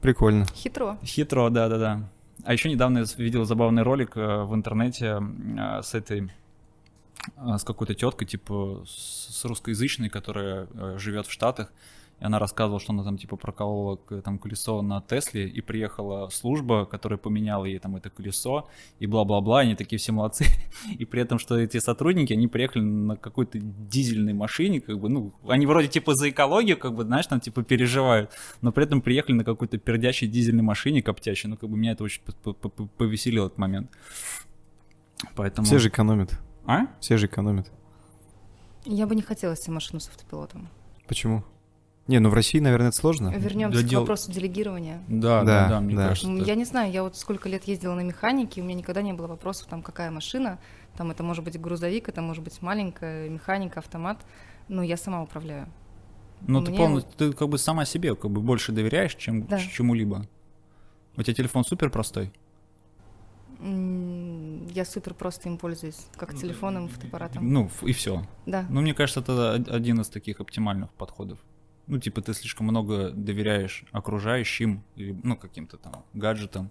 [0.01, 0.47] Прикольно.
[0.55, 0.99] Хитро.
[1.03, 2.09] Хитро, да-да-да.
[2.45, 6.31] А еще недавно я видел забавный ролик э, в интернете э, с этой
[7.37, 11.73] э, с какой-то теткой, типа с, с русскоязычной, которая э, живет в Штатах,
[12.21, 16.85] и она рассказывала, что она там типа проколола там колесо на Тесле, и приехала служба,
[16.85, 20.45] которая поменяла ей там это колесо, и бла-бла-бла, они такие все молодцы.
[20.99, 25.33] И при этом, что эти сотрудники, они приехали на какой-то дизельной машине, как бы, ну,
[25.49, 28.31] они вроде типа за экологию, как бы, знаешь, там типа переживают,
[28.61, 32.05] но при этом приехали на какой-то пердящей дизельной машине коптящей, ну, как бы меня это
[32.05, 32.23] очень
[32.99, 33.91] повеселил этот момент.
[35.35, 35.67] Поэтому...
[35.67, 36.39] Все же экономят.
[36.67, 36.87] А?
[37.01, 37.71] Все же экономят.
[38.85, 40.69] Я бы не хотела себе машину с автопилотом.
[41.07, 41.45] Почему?
[42.11, 43.29] Не, ну в России, наверное, это сложно.
[43.37, 45.01] Вернемся к дел- вопросу делегирования.
[45.07, 46.09] Да, да, Да, да, мне да.
[46.09, 46.29] кажется.
[46.33, 49.29] Я не знаю, я вот сколько лет ездила на механике, у меня никогда не было
[49.29, 50.59] вопросов, там, какая машина,
[50.97, 54.19] там, это может быть грузовик, это может быть маленькая механика, автомат,
[54.67, 55.69] но я сама управляю.
[56.41, 59.61] Ну, ты Мне полностью, ты как бы сама себе как бы больше доверяешь, чем Да.
[59.61, 60.27] чему-либо.
[61.17, 62.33] У тебя телефон супер простой.
[63.63, 67.53] Я супер просто им пользуюсь, как телефоном, фотоаппаратом.
[67.53, 68.25] Ну, и все.
[68.47, 68.65] Да.
[68.69, 71.39] Ну, мне кажется, это од- один из таких оптимальных подходов.
[71.91, 76.71] Ну, типа, ты слишком много доверяешь окружающим, или, ну, каким-то там гаджетам.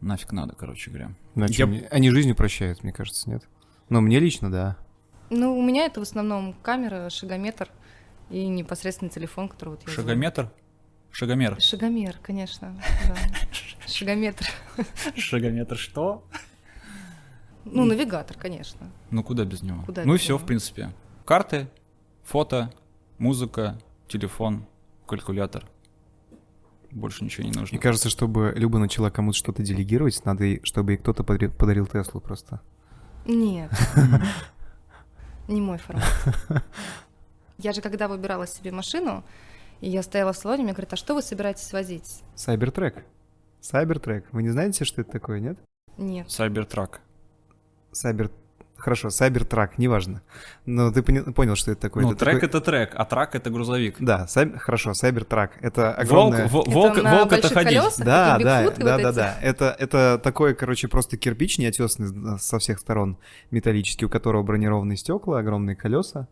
[0.00, 1.14] Нафиг надо, короче говоря.
[1.36, 3.44] Ну, а Я- Они жизнь прощают, мне кажется, нет?
[3.88, 4.76] Но мне лично, да.
[5.30, 7.70] Ну, у меня это в основном камера, шагометр
[8.28, 10.08] и непосредственно телефон, который вот я звоню.
[10.08, 10.50] Шагометр?
[11.12, 11.60] Шагомер.
[11.60, 13.16] Шагомер, конечно, да.
[13.86, 14.46] Шагометр.
[15.14, 16.26] Шагометр что?
[17.64, 18.90] Ну, навигатор, конечно.
[19.12, 19.84] Ну, куда без него?
[19.84, 20.38] Куда ну и все, него?
[20.38, 20.92] в принципе.
[21.24, 21.68] Карты,
[22.24, 22.72] фото,
[23.18, 24.66] музыка, телефон,
[25.06, 25.64] калькулятор.
[26.90, 27.68] Больше ничего не нужно.
[27.74, 31.86] Мне кажется, чтобы Люба начала кому-то что-то делегировать, надо, ей- чтобы ей кто-то подарил, подарил
[31.86, 32.60] Теслу просто.
[33.24, 33.70] Нет.
[35.48, 36.04] Не мой формат.
[37.58, 39.24] Я же когда выбирала себе машину,
[39.80, 42.22] и я стояла в салоне, мне говорят, а что вы собираетесь возить?
[42.34, 43.04] Сайбертрек.
[43.60, 44.26] Сайбертрек.
[44.32, 45.58] Вы не знаете, что это такое, нет?
[45.96, 46.30] Нет.
[46.30, 47.00] Сайбертрак.
[47.92, 48.30] Сайбер...
[48.76, 50.20] Хорошо, Сайбертрак, неважно.
[50.66, 52.02] Но ты пони- понял, что это такое.
[52.02, 53.96] Ну, это трек такой- это трек, а трак это грузовик.
[53.98, 55.52] Да, сайб- хорошо, Сайбертрак.
[55.62, 56.48] Это огромная...
[56.48, 57.78] Волк, во- Это волк, волк это ходить.
[57.78, 58.04] колесах?
[58.04, 59.14] Да, да, да, вот да, эти?
[59.14, 59.38] да.
[59.40, 63.16] Это, это такой, короче, просто кирпич неотесанный со всех сторон,
[63.50, 66.28] металлический, у которого бронированные стекла, огромные колеса.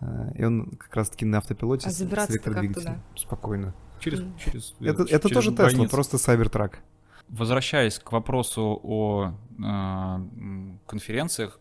[0.00, 3.02] э, И он как раз-таки на автопилоте А с- с электродвигателем.
[3.16, 3.74] Спокойно.
[3.98, 4.34] Через, М.
[4.38, 6.78] через, Это, через это тоже Тесла, просто Сайбертрак.
[7.28, 10.18] Возвращаясь к вопросу о э,
[10.86, 11.58] конференциях,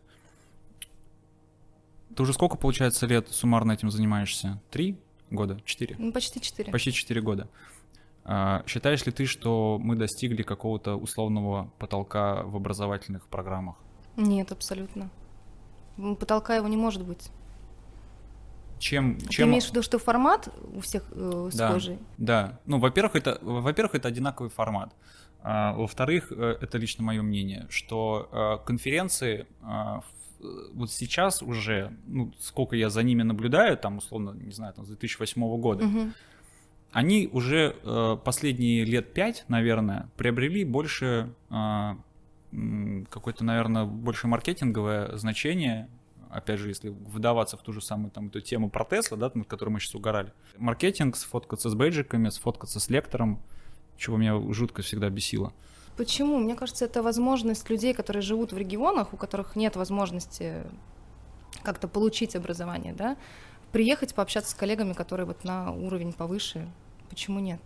[2.18, 4.60] ты уже сколько, получается, лет суммарно этим занимаешься?
[4.72, 4.98] Три
[5.30, 5.62] года?
[5.66, 5.96] Четыре?
[6.00, 6.72] Ну, почти четыре.
[6.72, 7.48] Почти четыре года.
[8.26, 13.76] А, Считаешь ли ты, что мы достигли какого-то условного потолка в образовательных программах?
[14.16, 15.10] Нет, абсолютно.
[16.20, 17.30] Потолка его не может быть.
[18.80, 19.50] Чем, Ты чем...
[19.50, 21.70] имеешь в виду, что формат у всех э, Да.
[21.70, 21.98] схожий?
[22.18, 24.94] Да, ну, во-первых, это, во-первых, это одинаковый формат.
[25.42, 30.02] А, во-вторых, э, это лично мое мнение, что э, конференции в- э,
[30.74, 34.90] вот сейчас уже, ну, сколько я за ними наблюдаю, там, условно, не знаю, там, с
[34.90, 36.14] 2008 года, Мгм.
[36.92, 45.90] они уже э, последние лет пять, наверное, приобрели больше м, какое-то, наверное, больше маркетинговое значение.
[46.30, 49.48] Опять же, если вдаваться в ту же самую там эту тему про Тесла, да, над
[49.48, 50.32] которой мы сейчас угорали.
[50.58, 53.42] Маркетинг, сфоткаться с бейджиками, сфоткаться с лектором,
[53.98, 55.54] чего меня жутко всегда бесило.
[55.98, 56.38] Почему?
[56.38, 60.64] Мне кажется, это возможность людей, которые живут в регионах, у которых нет возможности
[61.64, 63.18] как-то получить образование, да,
[63.72, 66.70] приехать пообщаться с коллегами, которые вот на уровень повыше.
[67.10, 67.60] Почему нет?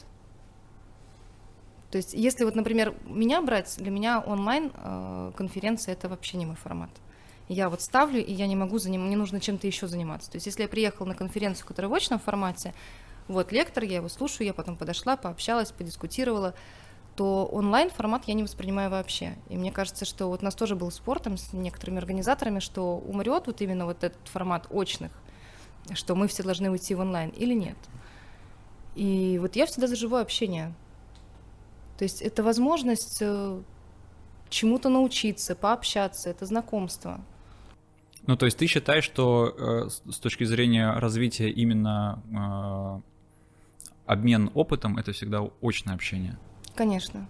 [1.91, 6.45] То есть, если вот, например, меня брать, для меня онлайн э, конференция это вообще не
[6.45, 6.89] мой формат.
[7.49, 9.05] Я вот ставлю, и я не могу заним...
[9.07, 10.31] мне нужно чем-то еще заниматься.
[10.31, 12.73] То есть, если я приехала на конференцию, которая в очном формате,
[13.27, 16.55] вот лектор, я его слушаю, я потом подошла, пообщалась, подискутировала,
[17.15, 19.35] то онлайн формат я не воспринимаю вообще.
[19.49, 22.97] И мне кажется, что вот у нас тоже был спор там с некоторыми организаторами, что
[22.97, 25.11] умрет вот именно вот этот формат очных,
[25.93, 27.77] что мы все должны уйти в онлайн или нет.
[28.95, 30.73] И вот я всегда за живое общение.
[31.97, 33.61] То есть это возможность э,
[34.49, 37.21] чему-то научиться, пообщаться, это знакомство.
[38.27, 44.97] Ну, то есть ты считаешь, что э, с точки зрения развития именно э, обмен опытом,
[44.97, 46.37] это всегда очное общение?
[46.75, 47.29] Конечно.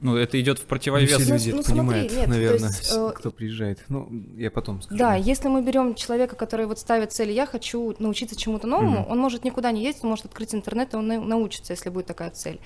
[0.00, 1.08] Ну, это идет в Не противовес.
[1.10, 3.82] все Ну, люди ну, это смотри, нет, наверное, есть, э, кто приезжает.
[3.88, 4.98] Ну, я потом скажу.
[4.98, 9.10] Да, если мы берем человека, который вот ставит цель, я хочу научиться чему-то новому, Мгм.
[9.10, 12.06] он может никуда не ездить, он может открыть интернет, и он на- научится, если будет
[12.06, 12.60] такая цель.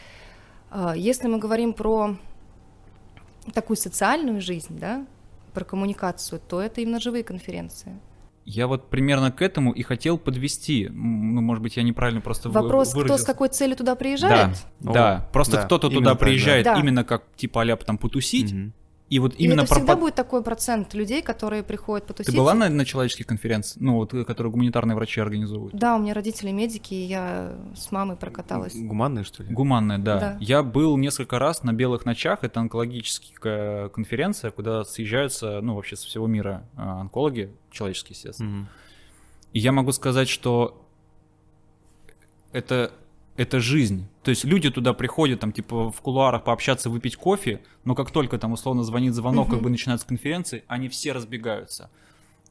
[0.73, 2.17] А, Если мы говорим про
[3.55, 5.07] такую социальную жизнь, да,
[5.55, 7.97] про коммуникацию, то это именно живые конференции.
[8.53, 10.89] Я вот примерно к этому и хотел подвести.
[10.91, 13.27] Ну, может быть, я неправильно просто Вопрос, кто с выразился.
[13.27, 14.57] какой целью туда приезжает?
[14.81, 15.29] Да, О, да.
[15.33, 16.75] Просто да, кто-то туда так, приезжает Да.
[16.79, 18.73] именно как типа а там потусить, Мгм.
[19.11, 22.37] И вот именно это всегда пропа- будет такой процент людей, которые приходят Ты потусить.
[22.37, 25.75] была на, на человеческих конференциях, ну вот, э, которые гуманитарные врачи организовывают?
[25.75, 28.75] Да, у меня родители медики, и я с мамой прокаталась.
[28.77, 29.53] Гуманные, что ли?
[29.53, 30.21] Гуманная, да.
[30.21, 30.37] Да.
[30.41, 36.07] Я был несколько раз на Белых ночах, это онкологическая конференция, куда съезжаются, ну, вообще со
[36.07, 38.49] всего мира э, онкологи, человеческие, естественно.
[38.49, 38.69] Мгм.
[39.53, 40.87] И я могу сказать, что
[42.53, 42.93] это,
[43.37, 44.07] это жизнь.
[44.23, 48.39] То есть люди туда приходят, там, типа, в кулуарах пообщаться, выпить кофе, но как только
[48.39, 49.65] там, условно, звонит звонок, как Мгм.
[49.65, 51.91] бы начинается конференция, они все разбегаются.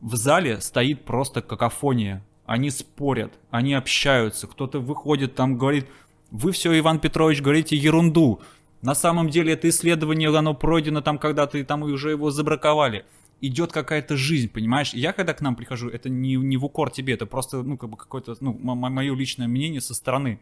[0.02, 2.24] в зале стоит просто какофония.
[2.46, 5.88] Они спорят, они общаются, кто-то выходит там, говорит,
[6.32, 8.40] вы все, Иван Петрович, говорите ерунду.
[8.82, 13.04] На самом деле это исследование, оно пройдено там когда-то, и там уже его забраковали.
[13.42, 14.94] Идет какая-то жизнь, понимаешь?
[14.94, 17.90] Я когда к нам прихожу, это не, не в укор тебе, это просто, ну, как
[17.90, 20.40] бы какое-то, ну, мое личное мнение со стороны.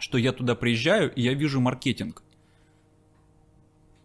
[0.00, 2.22] Что я туда приезжаю, и я вижу маркетинг.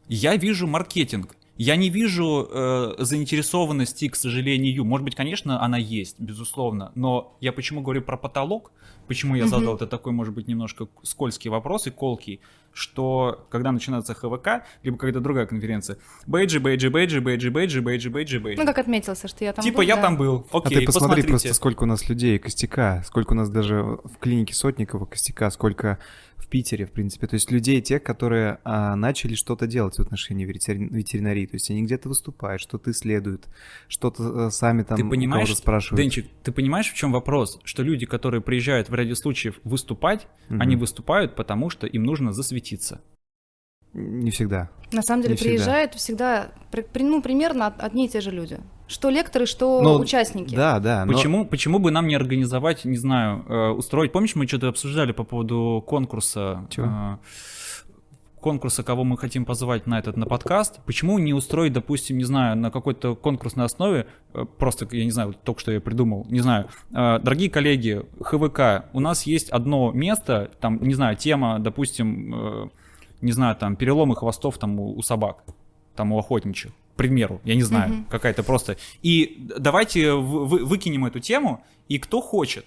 [0.08, 1.36] Я вижу маркетинг.
[1.58, 4.84] Я не вижу э, заинтересованности, к сожалению.
[4.84, 6.91] Может быть, конечно, она есть, безусловно.
[6.95, 8.73] Но я почему говорю про потолок?
[9.07, 12.41] Почему я задал это такой, может быть, немножко скользкий вопрос и колкий?
[12.75, 18.39] что когда начинается ХВК, либо когда другая конференция, бейджи, бейджи, бейджи, бейджи, бейджи, бейджи, бейджи,
[18.39, 18.61] бейджи.
[18.61, 20.01] Ну, как отметился, что я там Типа был, я да.
[20.01, 21.27] там был, окей, а ты посмотри посмотрите.
[21.29, 25.99] просто, сколько у нас людей, костяка, сколько у нас даже в клинике Сотникова костяка, сколько
[26.45, 27.27] в Питере, в принципе.
[27.27, 31.47] То есть людей, тех, которые а, начали что-то делать в отношении ветери- ветеринарии.
[31.47, 33.47] То есть они где-то выступают, что-то исследуют,
[33.87, 36.01] что-то э, сами там Ты понимаешь, спрашивают.
[36.01, 37.59] Денчик, ты понимаешь, в чем вопрос?
[37.63, 40.62] Что люди, которые приезжают в ряде случаев выступать, Мгм.
[40.62, 43.01] они выступают, потому что им нужно засветиться.
[43.93, 44.69] Не всегда.
[44.91, 45.49] На самом деле Не всегда.
[45.55, 48.60] приезжают всегда, при- ну, примерно од- одни и те же люди.
[48.88, 50.53] Что лекторы, что Ну, участники.
[50.53, 51.05] Да, да.
[51.05, 54.12] но- Почему, почему бы нам не организовать, не знаю, э, устроить...
[54.12, 56.67] Помнишь, мы что-то обсуждали по поводу конкурса?
[56.69, 56.88] Чего?
[56.88, 57.17] э,
[58.45, 62.55] конкурса, кого мы хотим позвать на этот на подкаст, почему не устроить, допустим, не знаю,
[62.55, 64.05] на какой-то конкурсной основе,
[64.36, 68.03] э, просто, я не знаю, вот только что я придумал, не знаю, э, дорогие коллеги,
[68.21, 72.69] ХВК, у нас есть одно место, там, не знаю, тема, допустим, э,
[73.21, 75.43] не знаю, там, переломы хвостов там у, у собак,
[75.95, 78.05] там у охотничьих, к примеру, я не знаю, Мгм.
[78.12, 78.77] какая-то просто.
[79.01, 82.65] И давайте вы- вы- выкинем эту тему, и кто хочет,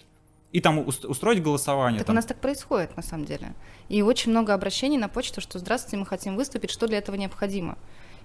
[0.52, 1.98] и там ус- устроить голосование.
[1.98, 2.14] Так там.
[2.14, 3.54] у нас так происходит, на самом деле.
[3.88, 7.76] И очень много обращений на почту, что «Здравствуйте, мы хотим выступить, что для этого необходимо?»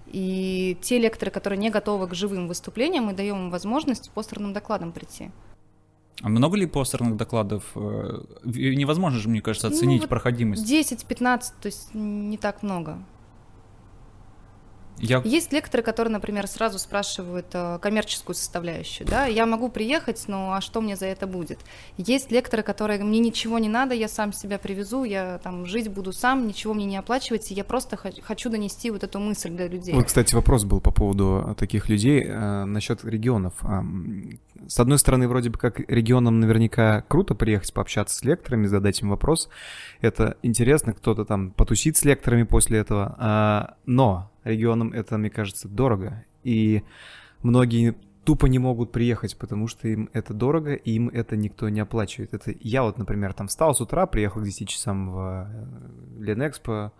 [0.07, 4.53] И те лекторы, которые не готовы к живым выступлениям, мы даем им возможность с постерным
[4.53, 5.31] докладом прийти.
[6.21, 7.63] А много ли постерных докладов?
[7.75, 10.65] э, Невозможно же, мне кажется, Ну, оценить вот проходимость.
[10.69, 12.99] 10-15, то есть не так много.
[15.03, 15.21] Я...
[15.25, 20.61] Есть лекторы, которые, например, сразу спрашивают э, коммерческую составляющую, да, я могу приехать, но а
[20.61, 21.59] что мне за это будет?
[21.97, 26.13] Есть лекторы, которые мне ничего не надо, я сам себя привезу, я там жить буду
[26.13, 29.93] сам, ничего мне не оплачивайте, я просто хо- хочу донести вот эту мысль для людей.
[29.93, 33.53] Вот, кстати, вопрос был по поводу э, таких людей э, насчет регионов.
[34.67, 39.09] С одной стороны, вроде бы как регионам наверняка круто приехать пообщаться с лекторами, задать им
[39.09, 39.49] вопрос.
[40.01, 43.15] Это интересно, кто-то там потусит с лекторами после этого.
[43.17, 46.25] А, Но регионам это, мне кажется, дорого.
[46.43, 46.83] И
[47.41, 51.79] многие тупо не могут приехать, потому что им это дорого, и им это никто не
[51.79, 52.33] оплачивает.
[52.33, 56.93] Это я вот, например, там встал с утра, приехал к 10 часам в э, Ленэкспо,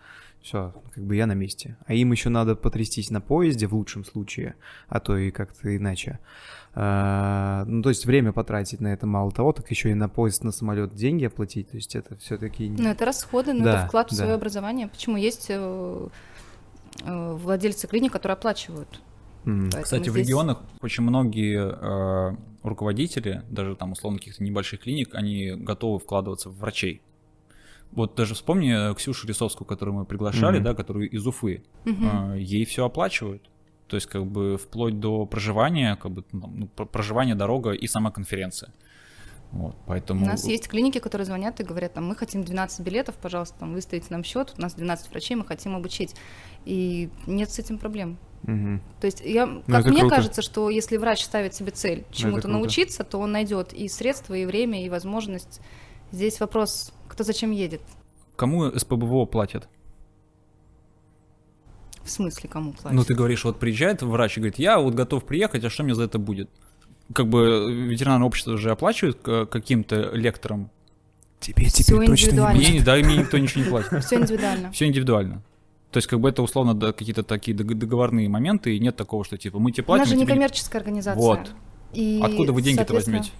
[0.43, 1.77] все, как бы я на месте.
[1.87, 4.55] А им еще надо потрястись на поезде в лучшем случае,
[4.89, 6.19] а то и как-то иначе.
[6.75, 10.43] А, ну, то есть время потратить на это мало того, так еще и на поезд,
[10.43, 11.69] на самолет деньги оплатить.
[11.71, 12.69] То есть это все-таки...
[12.69, 14.17] Ну, это расходы, но Да, это вклад в да.
[14.17, 14.87] свое образование.
[14.87, 16.07] Почему есть э,
[17.05, 19.01] э, владельцы клиник, которые оплачивают?
[19.45, 21.59] Поэтому Кстати, в здесь- регионах очень многие
[22.31, 27.01] э, руководители, даже там условно каких-то небольших клиник, они готовы вкладываться в врачей.
[27.95, 30.63] Вот даже вспомни э, Ксюшу Лисовскую, которую мы приглашали, Мгм.
[30.65, 31.63] да, которую из Уфы.
[31.85, 33.49] Э, ей все оплачивают.
[33.87, 38.09] То есть, как бы, вплоть до проживания, как бы, ну, про- проживание, дорога и сама
[38.11, 38.73] конференция.
[39.51, 40.25] Вот, поэтому...
[40.25, 43.73] У нас есть клиники, которые звонят и говорят, там, мы хотим 12 билетов, пожалуйста, там,
[43.73, 46.15] выставите нам счет, у нас 12 врачей, мы хотим обучить.
[46.65, 48.17] И нет с этим проблем.
[48.43, 48.81] Мгм.
[48.99, 50.15] То есть я, как Ну, это мне круто.
[50.15, 52.47] кажется, что если врач ставит себе цель чему-то круто.
[52.57, 55.61] научиться, то он найдет и средства, и время, и возможность.
[56.11, 57.81] Здесь вопрос, кто зачем едет,
[58.35, 59.69] Кому СПБВО платят?
[62.03, 62.91] в смысле кому платит.
[62.97, 65.95] Ну, ты говоришь, вот приезжает врач и говорит, я вот готов приехать, а что мне
[65.95, 66.49] за это будет?
[67.13, 70.69] Как бы ветеринарное общество же оплачивает к- каким-то лекторам.
[71.39, 72.57] Тебе теперь точно не.
[72.57, 74.03] Мне, не- да, мне никто ничего не платит.
[74.05, 74.71] Все индивидуально.
[74.71, 75.43] Все индивидуально.
[75.91, 79.23] То есть, как бы это условно да, какие-то такие дог- договорные моменты, и нет такого,
[79.23, 80.01] что типа мы тебе У платим.
[80.01, 81.21] нас же а не тебе не- коммерческая организация.
[81.21, 81.51] Вот.
[81.93, 83.37] И, Откуда вы деньги-то соответственно, возьмете?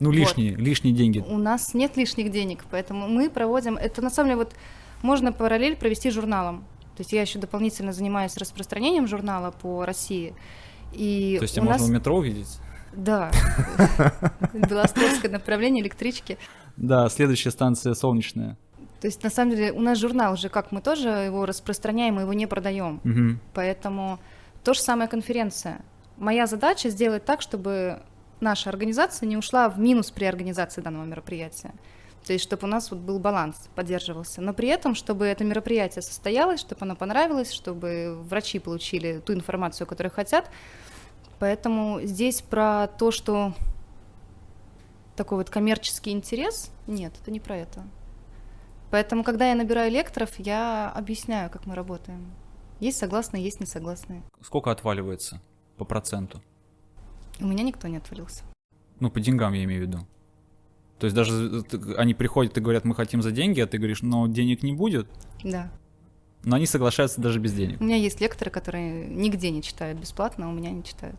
[0.00, 0.16] Ну, Вот.
[0.16, 1.18] лишние, лишние деньги.
[1.26, 3.76] У нас нет лишних денег, поэтому мы проводим...
[3.76, 4.54] Это на самом деле вот
[5.02, 6.64] можно параллель провести журналом.
[6.96, 10.34] То есть я еще дополнительно занимаюсь распространением журнала по России.
[10.92, 11.88] И То есть, у можно нас...
[11.88, 12.58] в метро увидеть?
[12.92, 13.30] Да.
[14.52, 16.38] Белостровское направление, электрички.
[16.76, 18.56] Да, следующая станция солнечная.
[19.00, 22.22] То есть, на самом деле, у нас журнал уже, как мы тоже его распространяем, мы
[22.22, 23.38] его не продаем.
[23.54, 24.18] Поэтому
[24.64, 25.84] то же самое конференция.
[26.16, 28.00] Моя задача сделать так, чтобы
[28.40, 31.72] наша организация не ушла в минус при организации данного мероприятия.
[32.26, 34.42] То есть, чтобы у нас вот был баланс, поддерживался.
[34.42, 39.86] Но при этом, чтобы это мероприятие состоялось, чтобы оно понравилось, чтобы врачи получили ту информацию,
[39.86, 40.50] которую хотят.
[41.38, 43.54] Поэтому здесь про то, что
[45.16, 47.84] такой вот коммерческий интерес, нет, это не про это.
[48.90, 52.32] Поэтому, когда я набираю лекторов, я объясняю, как мы работаем.
[52.80, 54.22] Есть согласные, есть несогласные.
[54.40, 55.40] Сколько отваливается
[55.76, 56.42] по проценту?
[57.40, 58.44] У меня никто не отвалился.
[59.00, 59.98] Ну, по деньгам я имею в виду.
[60.98, 61.64] То есть даже
[61.96, 65.08] они приходят и говорят, мы хотим за деньги, а ты говоришь, но денег не будет.
[65.44, 65.70] Да.
[66.44, 67.80] Но они соглашаются даже без денег.
[67.80, 71.18] У меня есть лекторы, которые нигде не читают бесплатно, а у меня не читают.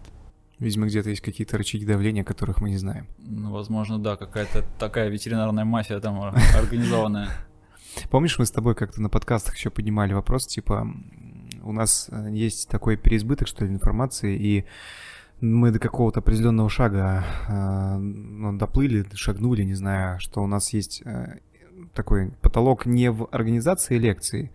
[0.59, 3.07] Видимо, где-то есть какие-то рычаги давления, которых мы не знаем.
[3.19, 6.19] Ну, возможно, да, какая-то такая ветеринарная мафия там
[6.55, 7.29] организованная.
[8.09, 10.87] Помнишь, мы с тобой как-то на подкастах еще поднимали вопрос, типа,
[11.63, 14.65] у нас э, есть такой переизбыток, что ли, информации, и
[15.41, 21.01] мы до какого-то определенного шага э, ну, доплыли, шагнули, не знаю, что у нас есть
[21.05, 21.39] э,
[21.93, 24.51] такой потолок не в организации лекции,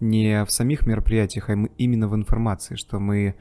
[0.00, 3.34] не в самих мероприятиях, а именно в информации, что мы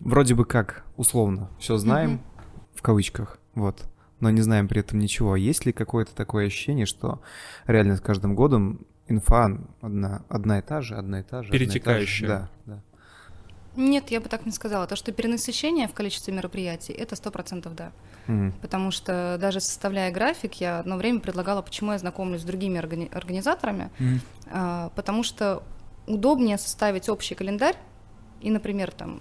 [0.00, 2.78] вроде бы как условно все знаем, mm-hmm.
[2.78, 3.88] в кавычках, вот,
[4.20, 5.36] но не знаем при этом ничего.
[5.36, 7.20] Есть ли какое-то такое ощущение, что
[7.66, 11.50] реально с каждым годом инфа одна, одна и та же, одна и та же.
[11.50, 12.28] Перетекающая.
[12.28, 12.82] Да, да.
[13.76, 14.86] Нет, я бы так не сказала.
[14.86, 17.92] То, что перенасыщение в количестве мероприятий, это сто процентов да.
[18.26, 18.52] Mm.
[18.60, 23.12] Потому что даже составляя график, я одно время предлагала, почему я знакомлюсь с другими органи-
[23.14, 24.18] организаторами, mm.
[24.50, 25.62] а, потому что
[26.06, 27.76] удобнее составить общий календарь
[28.40, 29.20] и, например, там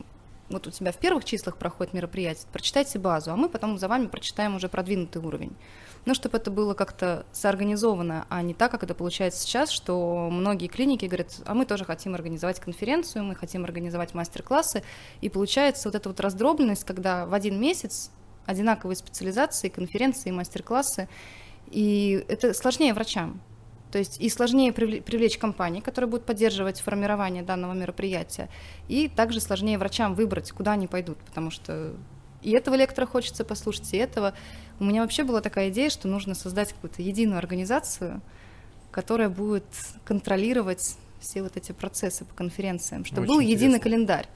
[0.56, 4.08] вот у тебя в первых числах проходит мероприятие, прочитайте базу, а мы потом за вами
[4.08, 5.56] прочитаем уже продвинутый уровень.
[6.06, 10.68] Ну, чтобы это было как-то соорганизовано, а не так, как это получается сейчас, что многие
[10.68, 14.84] клиники говорят, а мы тоже хотим организовать конференцию, мы хотим организовать мастер-классы,
[15.22, 18.12] и получается вот эта вот раздробленность, когда в один месяц
[18.46, 21.10] одинаковые специализации, конференции, мастер-классы,
[21.68, 23.42] и это сложнее врачам.
[23.96, 28.50] То есть и сложнее привлечь компании, которые будут поддерживать формирование данного мероприятия,
[28.90, 31.94] и также сложнее врачам выбрать, куда они пойдут, потому что
[32.42, 34.34] и этого лектора хочется послушать, и этого.
[34.82, 38.22] У меня вообще была такая идея, что нужно создать какую-то единую организацию,
[38.92, 39.64] которая будет
[40.04, 43.64] контролировать все вот эти процессы по конференциям, чтобы Очень был интересно.
[43.64, 44.28] единый календарь.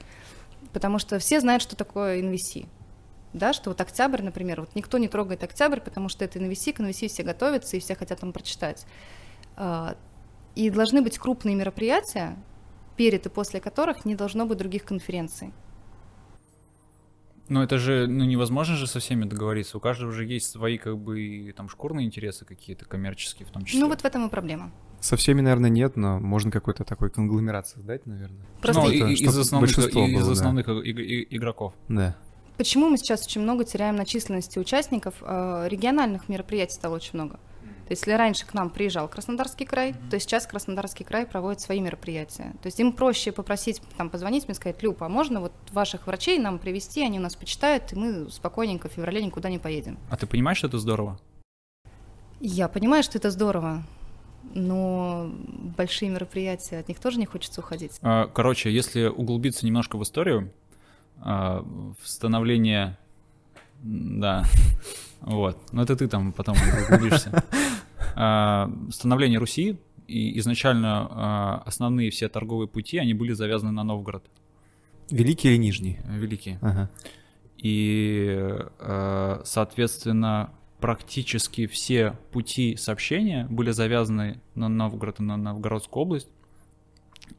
[0.72, 2.66] Потому что все знают, что такое NVC.
[3.34, 6.80] Да, что вот октябрь, например, вот никто не трогает октябрь, потому что это NVC, к
[6.80, 8.86] NVC все готовятся и все хотят там прочитать.
[9.62, 9.94] А,
[10.54, 12.38] и должны быть крупные мероприятия,
[12.96, 15.52] перед и после которых не должно быть других конференций.
[17.50, 19.76] Но это же, ну, невозможно же со всеми договориться.
[19.76, 23.80] У каждого же есть свои, как бы, там, шкурные интересы какие-то, коммерческие в том числе.
[23.80, 24.72] Ну, вот в этом и проблема.
[25.00, 28.46] Со всеми, наверное, нет, но можно какой-то такой конгломерат создать, наверное.
[28.62, 30.72] Просто ну, и, из основных, из основных да.
[30.72, 31.74] игроков.
[31.88, 32.16] Да.
[32.56, 35.16] Почему мы сейчас очень много теряем на численности участников?
[35.20, 37.40] Э, региональных мероприятий стало очень много.
[37.90, 42.54] Если раньше к нам приезжал Краснодарский край, то сейчас Краснодарский край проводит свои мероприятия.
[42.62, 46.38] То есть им проще попросить, там, позвонить мне, сказать, Люб, а можно вот ваших врачей
[46.38, 49.98] нам привести, они у нас почитают, и мы спокойненько в феврале никуда не поедем.
[50.08, 51.18] А ты понимаешь, что это здорово?
[52.38, 53.82] Я понимаю, что это здорово,
[54.54, 55.28] но
[55.76, 57.98] большие мероприятия, от них тоже не хочется уходить.
[58.02, 60.52] А, короче, если углубиться немножко в историю,
[61.20, 61.66] а,
[62.00, 62.96] в становление,
[63.82, 64.44] да,
[65.22, 66.56] вот, но это ты там потом
[66.88, 67.44] углубишься.
[68.14, 74.24] А, становление Руси и изначально а, основные все торговые пути, они были завязаны на Новгород.
[75.10, 75.98] Великий или Нижний?
[76.08, 76.58] Великий.
[76.60, 76.90] Ага.
[77.58, 78.56] И,
[79.44, 86.28] соответственно, практически все пути сообщения были завязаны на Новгород и на Новгородскую область.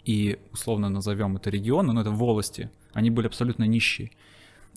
[0.05, 2.69] И условно назовем это регионы, но это волости.
[2.93, 4.11] Они были абсолютно нищие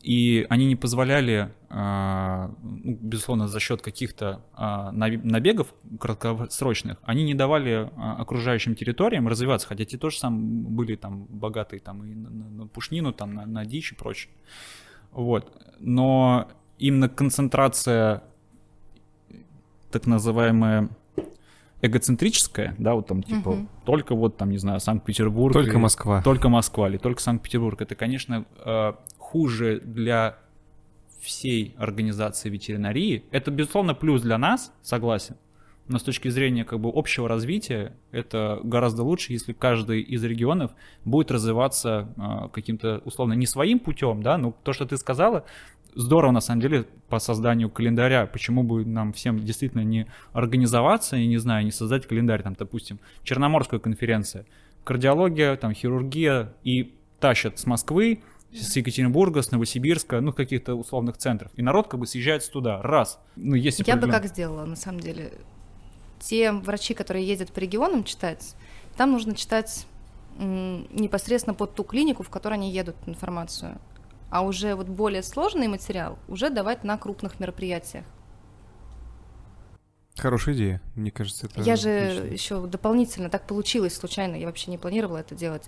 [0.03, 7.34] и они не позволяли, а, ну, безусловно, за счет каких-то а, набегов краткосрочных, они не
[7.34, 12.30] давали а, окружающим территориям развиваться, хотя те тоже сам были там богатые там и на,
[12.30, 14.30] на пушнину, там на, на дичь и прочее.
[15.11, 15.51] Вот.
[15.78, 18.22] Но именно концентрация
[19.90, 20.90] так называемая
[21.80, 23.68] эгоцентрическая, да, вот там типа угу.
[23.84, 25.53] только вот там, не знаю, Санкт-Петербург.
[25.53, 26.22] Только Москва.
[26.22, 27.80] Только Москва или только Санкт-Петербург.
[27.80, 28.45] Это, конечно,
[29.35, 30.39] хуже для
[31.20, 33.24] всей организации ветеринарии.
[33.32, 35.35] Это, безусловно, плюс для нас, согласен.
[35.89, 40.70] Но с точки зрения как бы общего развития, это гораздо лучше, если каждый из регионов
[41.05, 45.45] будет развиваться э, каким-то, условно, не своим путем, да, ну, то, что ты сказала,
[45.97, 48.26] здорово, на самом деле, по созданию календаря.
[48.26, 53.01] Почему бы нам всем действительно не организоваться и, не знаю, не создать календарь, там, допустим,
[53.24, 54.47] Черноморская конференция,
[54.85, 58.22] кардиология, там, хирургия, и тащат с Москвы
[58.55, 61.50] с Екатеринбурга, с Новосибирска, ну, каких-то условных центров.
[61.57, 63.18] И народ как бы съезжается туда, раз.
[63.36, 65.32] Ну, есть Я бы как сделала, на самом деле.
[66.20, 68.55] Те врачи, которые ездят по регионам читать,
[68.96, 69.86] там нужно читать
[70.38, 73.78] м, непосредственно под ту клинику, в которой они едут информацию.
[74.30, 78.05] а уже вот более сложный материал уже давать на крупных мероприятиях.
[80.16, 81.60] Хорошая идея, мне кажется, это.
[81.62, 82.32] Я же отлично.
[82.32, 85.64] еще дополнительно так получилось случайно, я вообще не планировала это делать.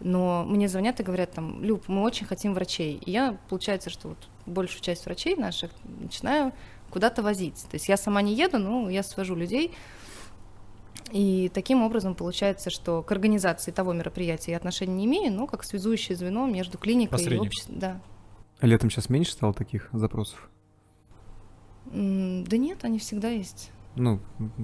[0.00, 2.94] Но мне звонят и говорят там, Люб, мы очень хотим врачей.
[3.04, 6.52] И я, получается, что вот большую часть врачей наших начинаю
[6.88, 7.62] куда-то возить.
[7.70, 9.74] То есть я сама не еду, но я свожу людей.
[11.12, 15.64] И таким образом получается, что к организации того мероприятия я отношения не имею, но как
[15.64, 17.42] связующее звено между клиникой и Посредник.
[17.42, 17.78] обществом.
[17.78, 18.00] Да.
[18.60, 20.48] А летом сейчас меньше стало таких запросов?
[21.86, 23.70] Да нет, они всегда есть.
[23.96, 24.20] Ну,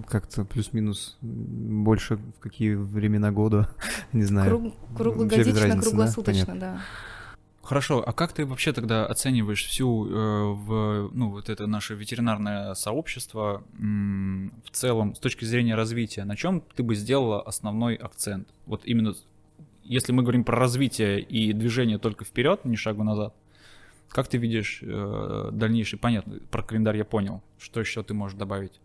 [0.08, 3.68] как-то плюс-минус больше в какие времена года,
[4.12, 4.50] не знаю.
[4.50, 5.82] Круг- круглогодично, разницы, да?
[5.82, 6.60] круглосуточно, Понятно.
[6.60, 6.80] да.
[7.62, 12.74] Хорошо, а как ты вообще тогда оцениваешь всю, э, в, ну, вот это наше ветеринарное
[12.74, 16.24] сообщество м, в целом с точки зрения развития?
[16.24, 18.46] На чем ты бы сделала основной акцент?
[18.66, 19.14] Вот именно,
[19.82, 23.34] если мы говорим про развитие и движение только вперед, ни шагу назад,
[24.10, 28.80] как ты видишь э, дальнейший, понятно, про календарь я понял, что еще ты можешь добавить?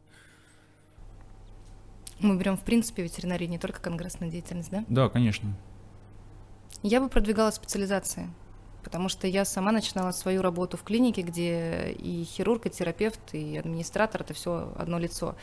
[2.21, 4.83] Мы берем, в принципе, ветеринарии не только конгрессную деятельность, да?
[4.87, 5.53] Да, конечно.
[6.83, 8.29] Я бы продвигала специализации,
[8.83, 13.57] потому что я сама начинала свою работу в клинике, где и хирург, и терапевт, и
[13.57, 15.35] администратор— это все одно лицо.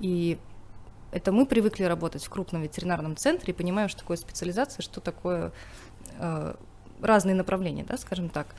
[0.00, 0.38] И
[1.12, 5.52] это мы привыкли работать в крупном ветеринарном центре и понимаю, что такое специализация, что такое
[6.18, 6.54] э,
[7.00, 8.54] разные направления, да, скажем так.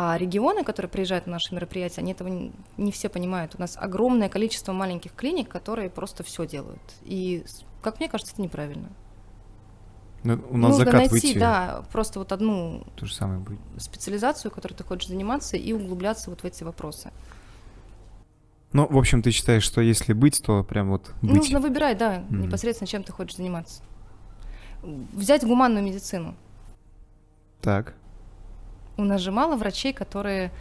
[0.00, 2.28] А регионы, которые приезжают на наши мероприятия, они этого
[2.76, 3.56] не, все понимают.
[3.56, 6.80] У нас огромное количество маленьких клиник, которые просто все делают.
[7.02, 7.44] И,
[7.82, 8.90] как мне кажется, это неправильно.
[10.22, 13.58] Ну, У нас Нужно закат найти, выйти, да, просто вот одну то же самое будет.
[13.78, 17.10] специализацию, которой ты хочешь заниматься, и углубляться вот в эти вопросы.
[18.72, 21.34] Ну, в общем, ты считаешь, что если быть, то прям вот быть.
[21.38, 22.42] Нужно выбирать, да, Мгм.
[22.42, 23.82] непосредственно чем ты хочешь заниматься.
[24.80, 26.36] Взять гуманную медицину.
[27.60, 27.94] Так,
[28.98, 30.52] У нас же мало врачей, которые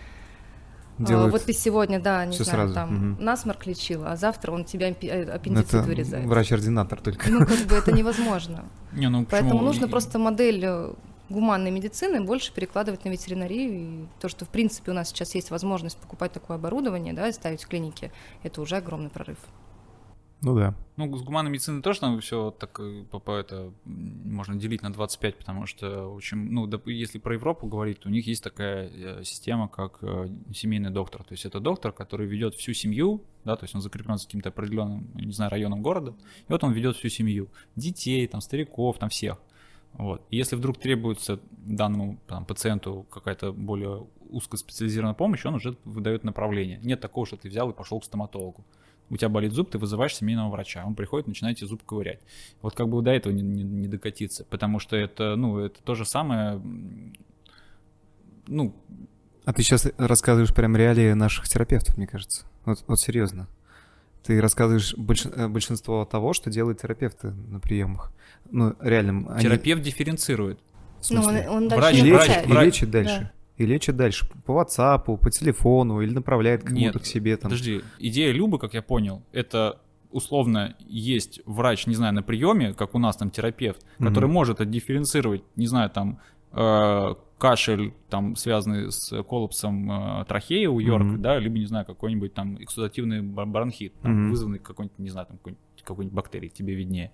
[0.99, 1.31] а, делают...
[1.31, 3.23] вот ты сегодня, да, не всё знаю, сразу, там мгм.
[3.23, 6.25] насморк лечил, а завтра он тебя э, аппендицит это вырезает.
[6.25, 7.29] врач-ординатор только.
[7.29, 8.65] Ну, как бы это невозможно.
[8.93, 9.65] Не, ну Поэтому почему?
[9.65, 10.93] нужно просто модель э,
[11.29, 13.71] гуманной медицины больше перекладывать на ветеринарию.
[13.73, 17.31] И то, что, в принципе, у нас сейчас есть возможность покупать такое оборудование, да, и
[17.31, 18.11] ставить в клинике,
[18.43, 19.37] это уже огромный прорыв.
[20.41, 20.75] Ну да.
[20.97, 24.93] Ну, с гуманной медициной тоже там все так э, по, по это можно делить на
[24.93, 28.89] 25, потому что очень, ну, доп- если про Европу говорить, то у них есть такая
[28.89, 31.23] э, система, как э, семейный доктор.
[31.23, 34.49] То есть это доктор, который ведет всю семью, да, то есть он закреплен за каким-то
[34.49, 36.15] определенным, не знаю, районом города,
[36.47, 39.39] и вот он ведет всю семью, детей, там, стариков, там, всех.
[39.93, 40.21] Вот.
[40.29, 46.79] И если вдруг требуется данному там, пациенту какая-то более узкоспециализированная помощь, он уже выдает направление.
[46.83, 48.63] Нет такого, что ты взял и пошел к стоматологу
[49.09, 52.19] у тебя болит зуб, ты вызываешь семейного врача, он приходит, начинает тебе зуб ковырять.
[52.61, 55.95] Вот как бы до этого не, не- не докатиться, потому что это, ну, это то
[55.95, 56.61] же самое,
[58.47, 58.73] ну,
[59.45, 62.45] А ты сейчас рассказываешь прям реалии наших терапевтов, мне кажется.
[62.65, 63.47] Вот, вот серьезно.
[64.23, 68.11] Ты рассказываешь больш- э, большинство того, что делают терапевты на приемах.
[68.51, 69.31] Ну, реально.
[69.33, 70.59] они- терапевт дифференцирует.
[71.01, 73.31] в Ну, он, он Врач- дальше и не врач- и врач- лечит дальше.
[73.57, 74.27] И лечит дальше.
[74.45, 77.49] По WhatsApp, по телефону, или направляет кому-то к себе там.
[77.49, 79.79] Подожди, идея Любы, как я понял, это
[80.11, 84.33] условно есть врач, не знаю, на приеме, как у нас там терапевт, который Мгм.
[84.33, 86.19] может отдифференцировать, не знаю, там
[86.53, 89.91] э, кашель, там связанный с коллапсом
[90.21, 91.21] э, трахеи у Йорка, Мгм.
[91.21, 94.29] да, либо, не знаю, какой-нибудь там эксудативный бронхит, там, Мгм.
[94.31, 97.11] вызванный какой-нибудь, не знаю, там какой-нибудь какой-нибудь бактерией, тебе виднее.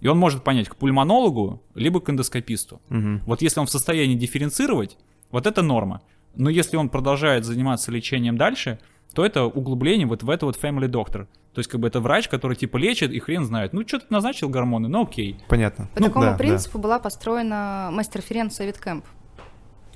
[0.00, 2.80] И он может понять к пульмонологу, либо к эндоскописту.
[2.88, 3.22] Мгм.
[3.26, 4.96] Вот если он в состоянии дифференцировать,
[5.34, 6.00] вот это норма.
[6.34, 8.78] Но если он продолжает заниматься лечением дальше,
[9.14, 11.26] то это углубление вот в это вот family doctor.
[11.52, 13.72] То есть как бы это врач, который типа лечит и хрен знает.
[13.72, 15.38] Ну что ты назначил гормоны, ну окей.
[15.48, 15.88] Понятно.
[15.94, 16.38] По Ну, такому да, да.
[16.38, 19.04] принципу была построена мастер-ференция Виткэмп.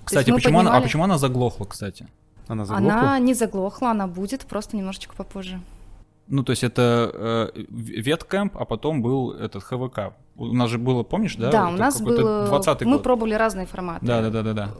[0.05, 2.07] Кстати, почему она, а поднимали- почему она заглохла, кстати?
[2.47, 2.93] Она заглохла?
[2.93, 5.61] Она не заглохла, она будет просто немножечко попозже.
[6.28, 7.11] Ну, то есть это
[7.55, 10.14] э, веткэмп, а потом был этот ХВК.
[10.36, 11.51] У нас же было, помнишь, да?
[11.51, 12.47] Да, у нас было...
[12.51, 13.03] 20-й Мы год.
[13.03, 14.07] пробовали разные форматы.
[14.07, 14.70] Да, да, да, да, да.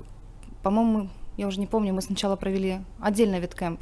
[0.63, 3.81] По-моему, я уже не помню, мы сначала провели отдельно Виткэмп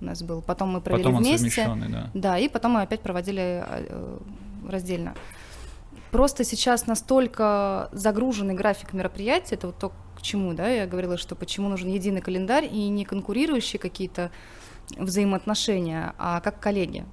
[0.00, 1.66] у нас был, потом мы провели Потом он вместе.
[1.88, 2.10] да.
[2.14, 4.18] Да, и потом мы опять проводили э,
[4.68, 5.14] раздельно.
[6.10, 11.34] Просто сейчас настолько загруженный график мероприятий, это вот то, к чему, да, я говорила, что
[11.34, 14.30] почему нужен единый календарь и не конкурирующие какие-то
[14.96, 17.04] взаимоотношения, а как коллеги.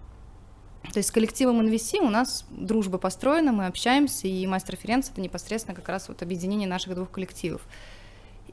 [0.93, 5.75] То есть с коллективом NVC у нас дружба построена, мы общаемся, и мастер-ференция это непосредственно
[5.75, 7.61] как раз вот объединение наших двух коллективов.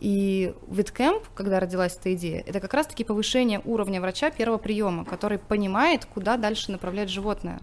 [0.03, 5.39] И Виткэмп, когда родилась эта идея, это как раз-таки повышение уровня врача первого приема, который
[5.39, 7.61] понимает, куда дальше направлять животное.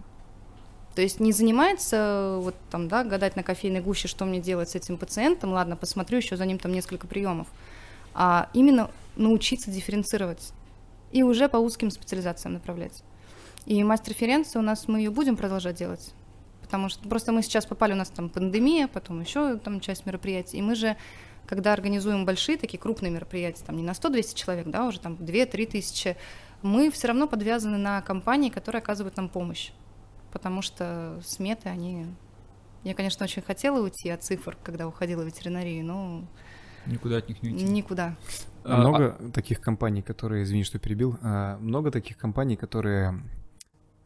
[0.94, 4.74] То есть не занимается вот там, да, гадать на кофейной гуще, что мне делать с
[4.74, 7.46] этим пациентом, ладно, посмотрю еще за ним там несколько приемов,
[8.14, 10.54] а именно научиться дифференцировать
[11.12, 13.02] и уже по узким специализациям направлять.
[13.66, 16.14] И мастер-ференция у нас мы ее будем продолжать делать,
[16.62, 20.56] потому что просто мы сейчас попали, у нас там пандемия, потом еще там часть мероприятий,
[20.56, 20.96] и мы же
[21.46, 25.66] когда организуем большие такие крупные мероприятия, там не на 100-200 человек, да, уже там 2-3
[25.66, 26.16] тысячи,
[26.62, 29.70] мы все равно подвязаны на компании, которые оказывают нам помощь,
[30.32, 32.06] потому что сметы, они...
[32.82, 36.24] Я, конечно, очень хотела уйти от цифр, когда уходила в ветеринарию, но...
[36.86, 37.64] Никуда от них не уйти.
[37.64, 38.16] Никуда.
[38.64, 39.30] А, много а...
[39.32, 43.20] таких компаний, которые, извини, что перебил, а, много таких компаний, которые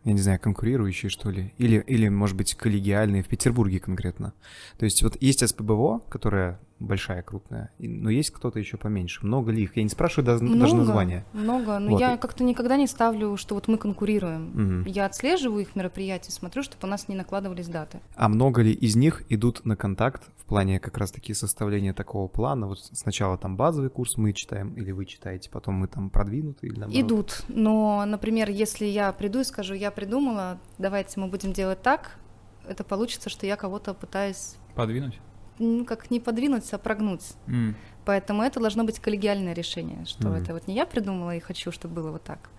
[0.05, 4.35] я не знаю, конкурирующие, что ли, или, или, может быть, коллегиальные в Петербурге конкретно.
[4.79, 9.25] То есть вот есть СПБВО, которая большая, крупная, но есть кто-то еще поменьше.
[9.25, 9.77] Много ли их?
[9.77, 11.25] Я не спрашиваю даже, много, даже названия.
[11.33, 12.01] Много, но вот.
[12.01, 14.83] я как-то никогда не ставлю, что вот мы конкурируем.
[14.83, 14.91] Угу.
[14.91, 18.01] Я отслеживаю их мероприятия, смотрю, чтобы у нас не накладывались даты.
[18.17, 22.67] А много ли из них идут на контакт в плане как раз-таки составления такого плана?
[22.67, 26.81] Вот сначала там базовый курс мы читаем, или вы читаете, потом мы там продвинутые или
[26.81, 27.05] наоборот?
[27.05, 32.19] Идут, но, например, если я приду и скажу, я придумала, давайте мы будем делать так,
[32.67, 34.57] это получится, что я кого-то пытаюсь...
[34.75, 35.21] Подвинуть?
[35.59, 37.33] Ну, как не подвинуть, а прогнуть.
[37.47, 37.75] Mm.
[38.05, 40.43] Поэтому это должно быть коллегиальное решение, что mm.
[40.43, 42.51] это вот не я придумала и хочу, чтобы было вот так,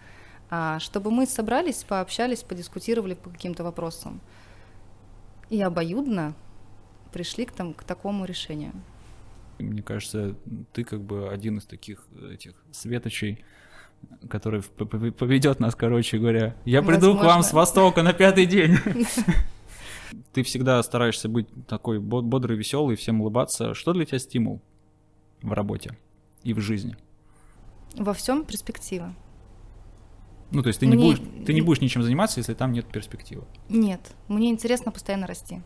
[0.50, 4.22] а чтобы мы собрались, пообщались, подискутировали по каким-то вопросам
[5.50, 6.34] и обоюдно
[7.12, 8.72] пришли к, там, к такому решению.
[9.60, 10.36] Мне кажется,
[10.74, 13.44] ты как бы один из таких этих светочей,
[14.30, 16.56] который поведет нас, короче говоря.
[16.66, 17.22] Я приду Возможно.
[17.22, 18.78] к вам с востока на пятый день.
[20.34, 23.74] Ты всегда стараешься быть такой бодрый, веселый, всем улыбаться.
[23.74, 24.62] Что для тебя стимул
[25.42, 25.98] в работе
[26.44, 26.98] и в жизни?
[27.96, 29.14] Во всем перспектива.
[30.52, 30.96] Ну, то есть ты, мне...
[30.96, 33.46] не будешь, ты не будешь ничем заниматься, если там нет перспективы?
[33.70, 34.14] Нет.
[34.28, 35.62] Мне интересно постоянно расти.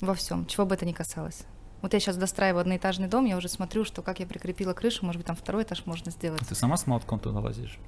[0.00, 1.44] Во всем, чего бы это ни касалось.
[1.80, 5.18] Вот я сейчас достраиваю одноэтажный дом, я уже смотрю, что как я прикрепила крышу, может
[5.18, 6.42] быть, там второй этаж можно сделать.
[6.42, 7.78] А ты сама с молотком туда лазишь?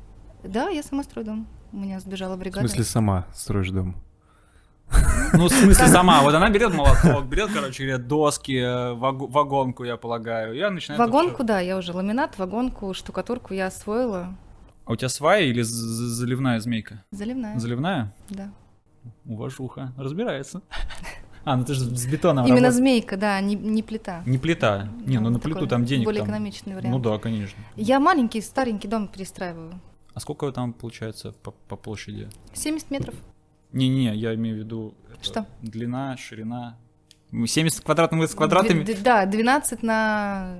[0.45, 1.49] Да, я сама строю дом.
[1.73, 2.67] У меня сбежала бригада.
[2.67, 3.97] В смысле, сама строишь дом?
[5.33, 6.23] Ну, в смысле, сама.
[6.23, 10.55] Вот она берет молоток, берет, короче говоря, доски, э, вагонку, я полагаю.
[10.55, 11.01] Я начинаю...
[11.01, 14.35] Вагонку, да, я уже ламинат, вагонку, штукатурку я освоила.
[14.85, 17.05] А у тебя свая или заливная змейка?
[17.13, 17.59] Заливная.
[17.59, 18.13] Заливная?
[18.29, 18.51] Да.
[19.25, 19.93] Уважуха.
[19.97, 20.63] Разбирается.
[21.43, 22.75] А, ну ты же с бетоном Именно работаешь.
[22.75, 24.23] змейка, да, не, не плита.
[24.27, 24.91] Не плита.
[25.07, 26.29] Не, ну, ну на плиту там денег Более там...
[26.29, 26.95] экономичный вариант.
[26.95, 27.59] Ну да, конечно.
[27.77, 29.81] Я маленький, старенький дом перестраиваю.
[30.13, 32.29] А сколько там получается по, по площади?
[32.53, 33.15] 70 метров.
[33.73, 34.95] Не-не, я имею в виду...
[35.23, 35.47] Что?
[35.63, 36.79] Длина, ширина.
[37.31, 38.83] 70 квадратных метров с квадратами?
[38.83, 40.59] Д- да, 12 на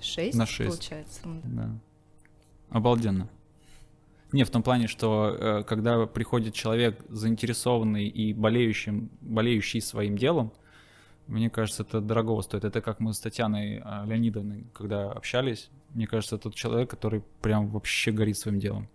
[0.00, 0.70] 6, на 6.
[0.70, 1.20] получается.
[1.44, 1.70] Да.
[2.68, 3.28] Обалденно.
[4.32, 10.52] Не, в том плане, что э, когда приходит человек заинтересованный и болеющим, болеющий своим делом,
[11.26, 12.64] мне кажется, это дорого стоит.
[12.64, 17.68] Это как мы с Татьяной э, Леонидовной, когда общались, мне кажется, тот человек, который прям
[17.68, 18.88] вообще горит своим делом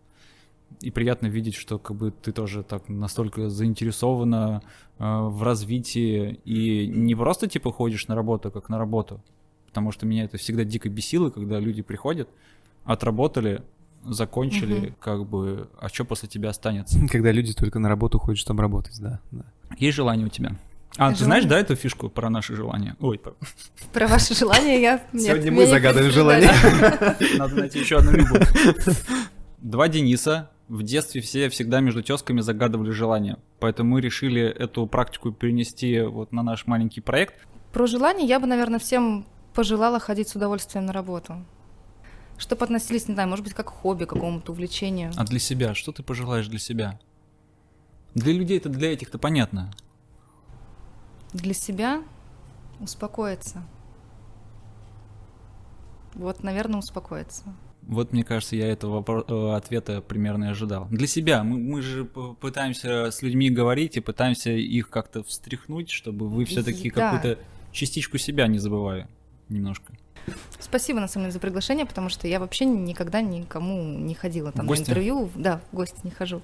[0.82, 4.62] и приятно видеть, что как бы ты тоже так настолько заинтересована
[5.00, 9.22] э, в развитии и не просто типа ходишь на работу, как на работу,
[9.68, 12.30] потому что меня это всегда дико бесило, когда люди приходят,
[12.84, 13.64] отработали,
[14.04, 14.96] закончили, угу.
[15.00, 17.00] как бы, а что после тебя останется?
[17.12, 19.20] Когда люди только на работу ходят, чтобы работать, да.
[19.32, 19.46] да.
[19.78, 20.56] Есть желание у тебя?
[20.98, 21.18] А, желание?
[21.18, 22.96] ты знаешь, да, эту фишку про наши желания?
[23.00, 23.34] Ой, про...
[23.94, 25.04] Про ваши желания я...
[25.14, 26.52] Сегодня мы загадываем желания.
[27.38, 28.48] Надо найти еще одну любовь.
[29.58, 33.38] Два Дениса в детстве все всегда между тесками загадывали желания.
[33.60, 37.36] Поэтому мы решили эту практику перенести вот на наш маленький проект.
[37.72, 41.46] Про желания я бы, наверное, всем пожелала ходить с удовольствием на работу.
[42.38, 45.12] Чтобы относились, не знаю, может быть, как хобби, к какому-то увлечению.
[45.16, 45.74] А для себя?
[45.74, 47.00] Что ты пожелаешь для себя?
[48.14, 49.72] Для людей это для этих-то понятно.
[51.34, 52.04] Для себя
[52.80, 53.64] успокоиться.
[56.14, 57.56] Вот, наверное, успокоиться.
[57.88, 60.88] Вот, мне кажется, я этого э, ответа примерно и ожидал.
[60.90, 61.44] Для себя.
[61.44, 66.90] Мы, мы же пытаемся с людьми говорить и пытаемся их как-то встряхнуть, чтобы вы все-таки
[66.92, 67.12] да.
[67.12, 67.40] какую-то
[67.72, 69.08] частичку себя не забывали
[69.50, 69.94] немножко.
[70.60, 74.66] Спасибо, на самом деле, за приглашение, потому что я вообще никогда никому не ходила там
[74.66, 75.30] на интервью.
[75.36, 76.42] Да, в гости не хожу.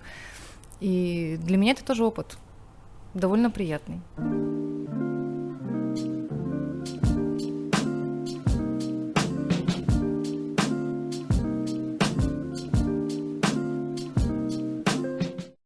[0.79, 2.37] И для меня это тоже опыт
[3.13, 4.01] довольно приятный.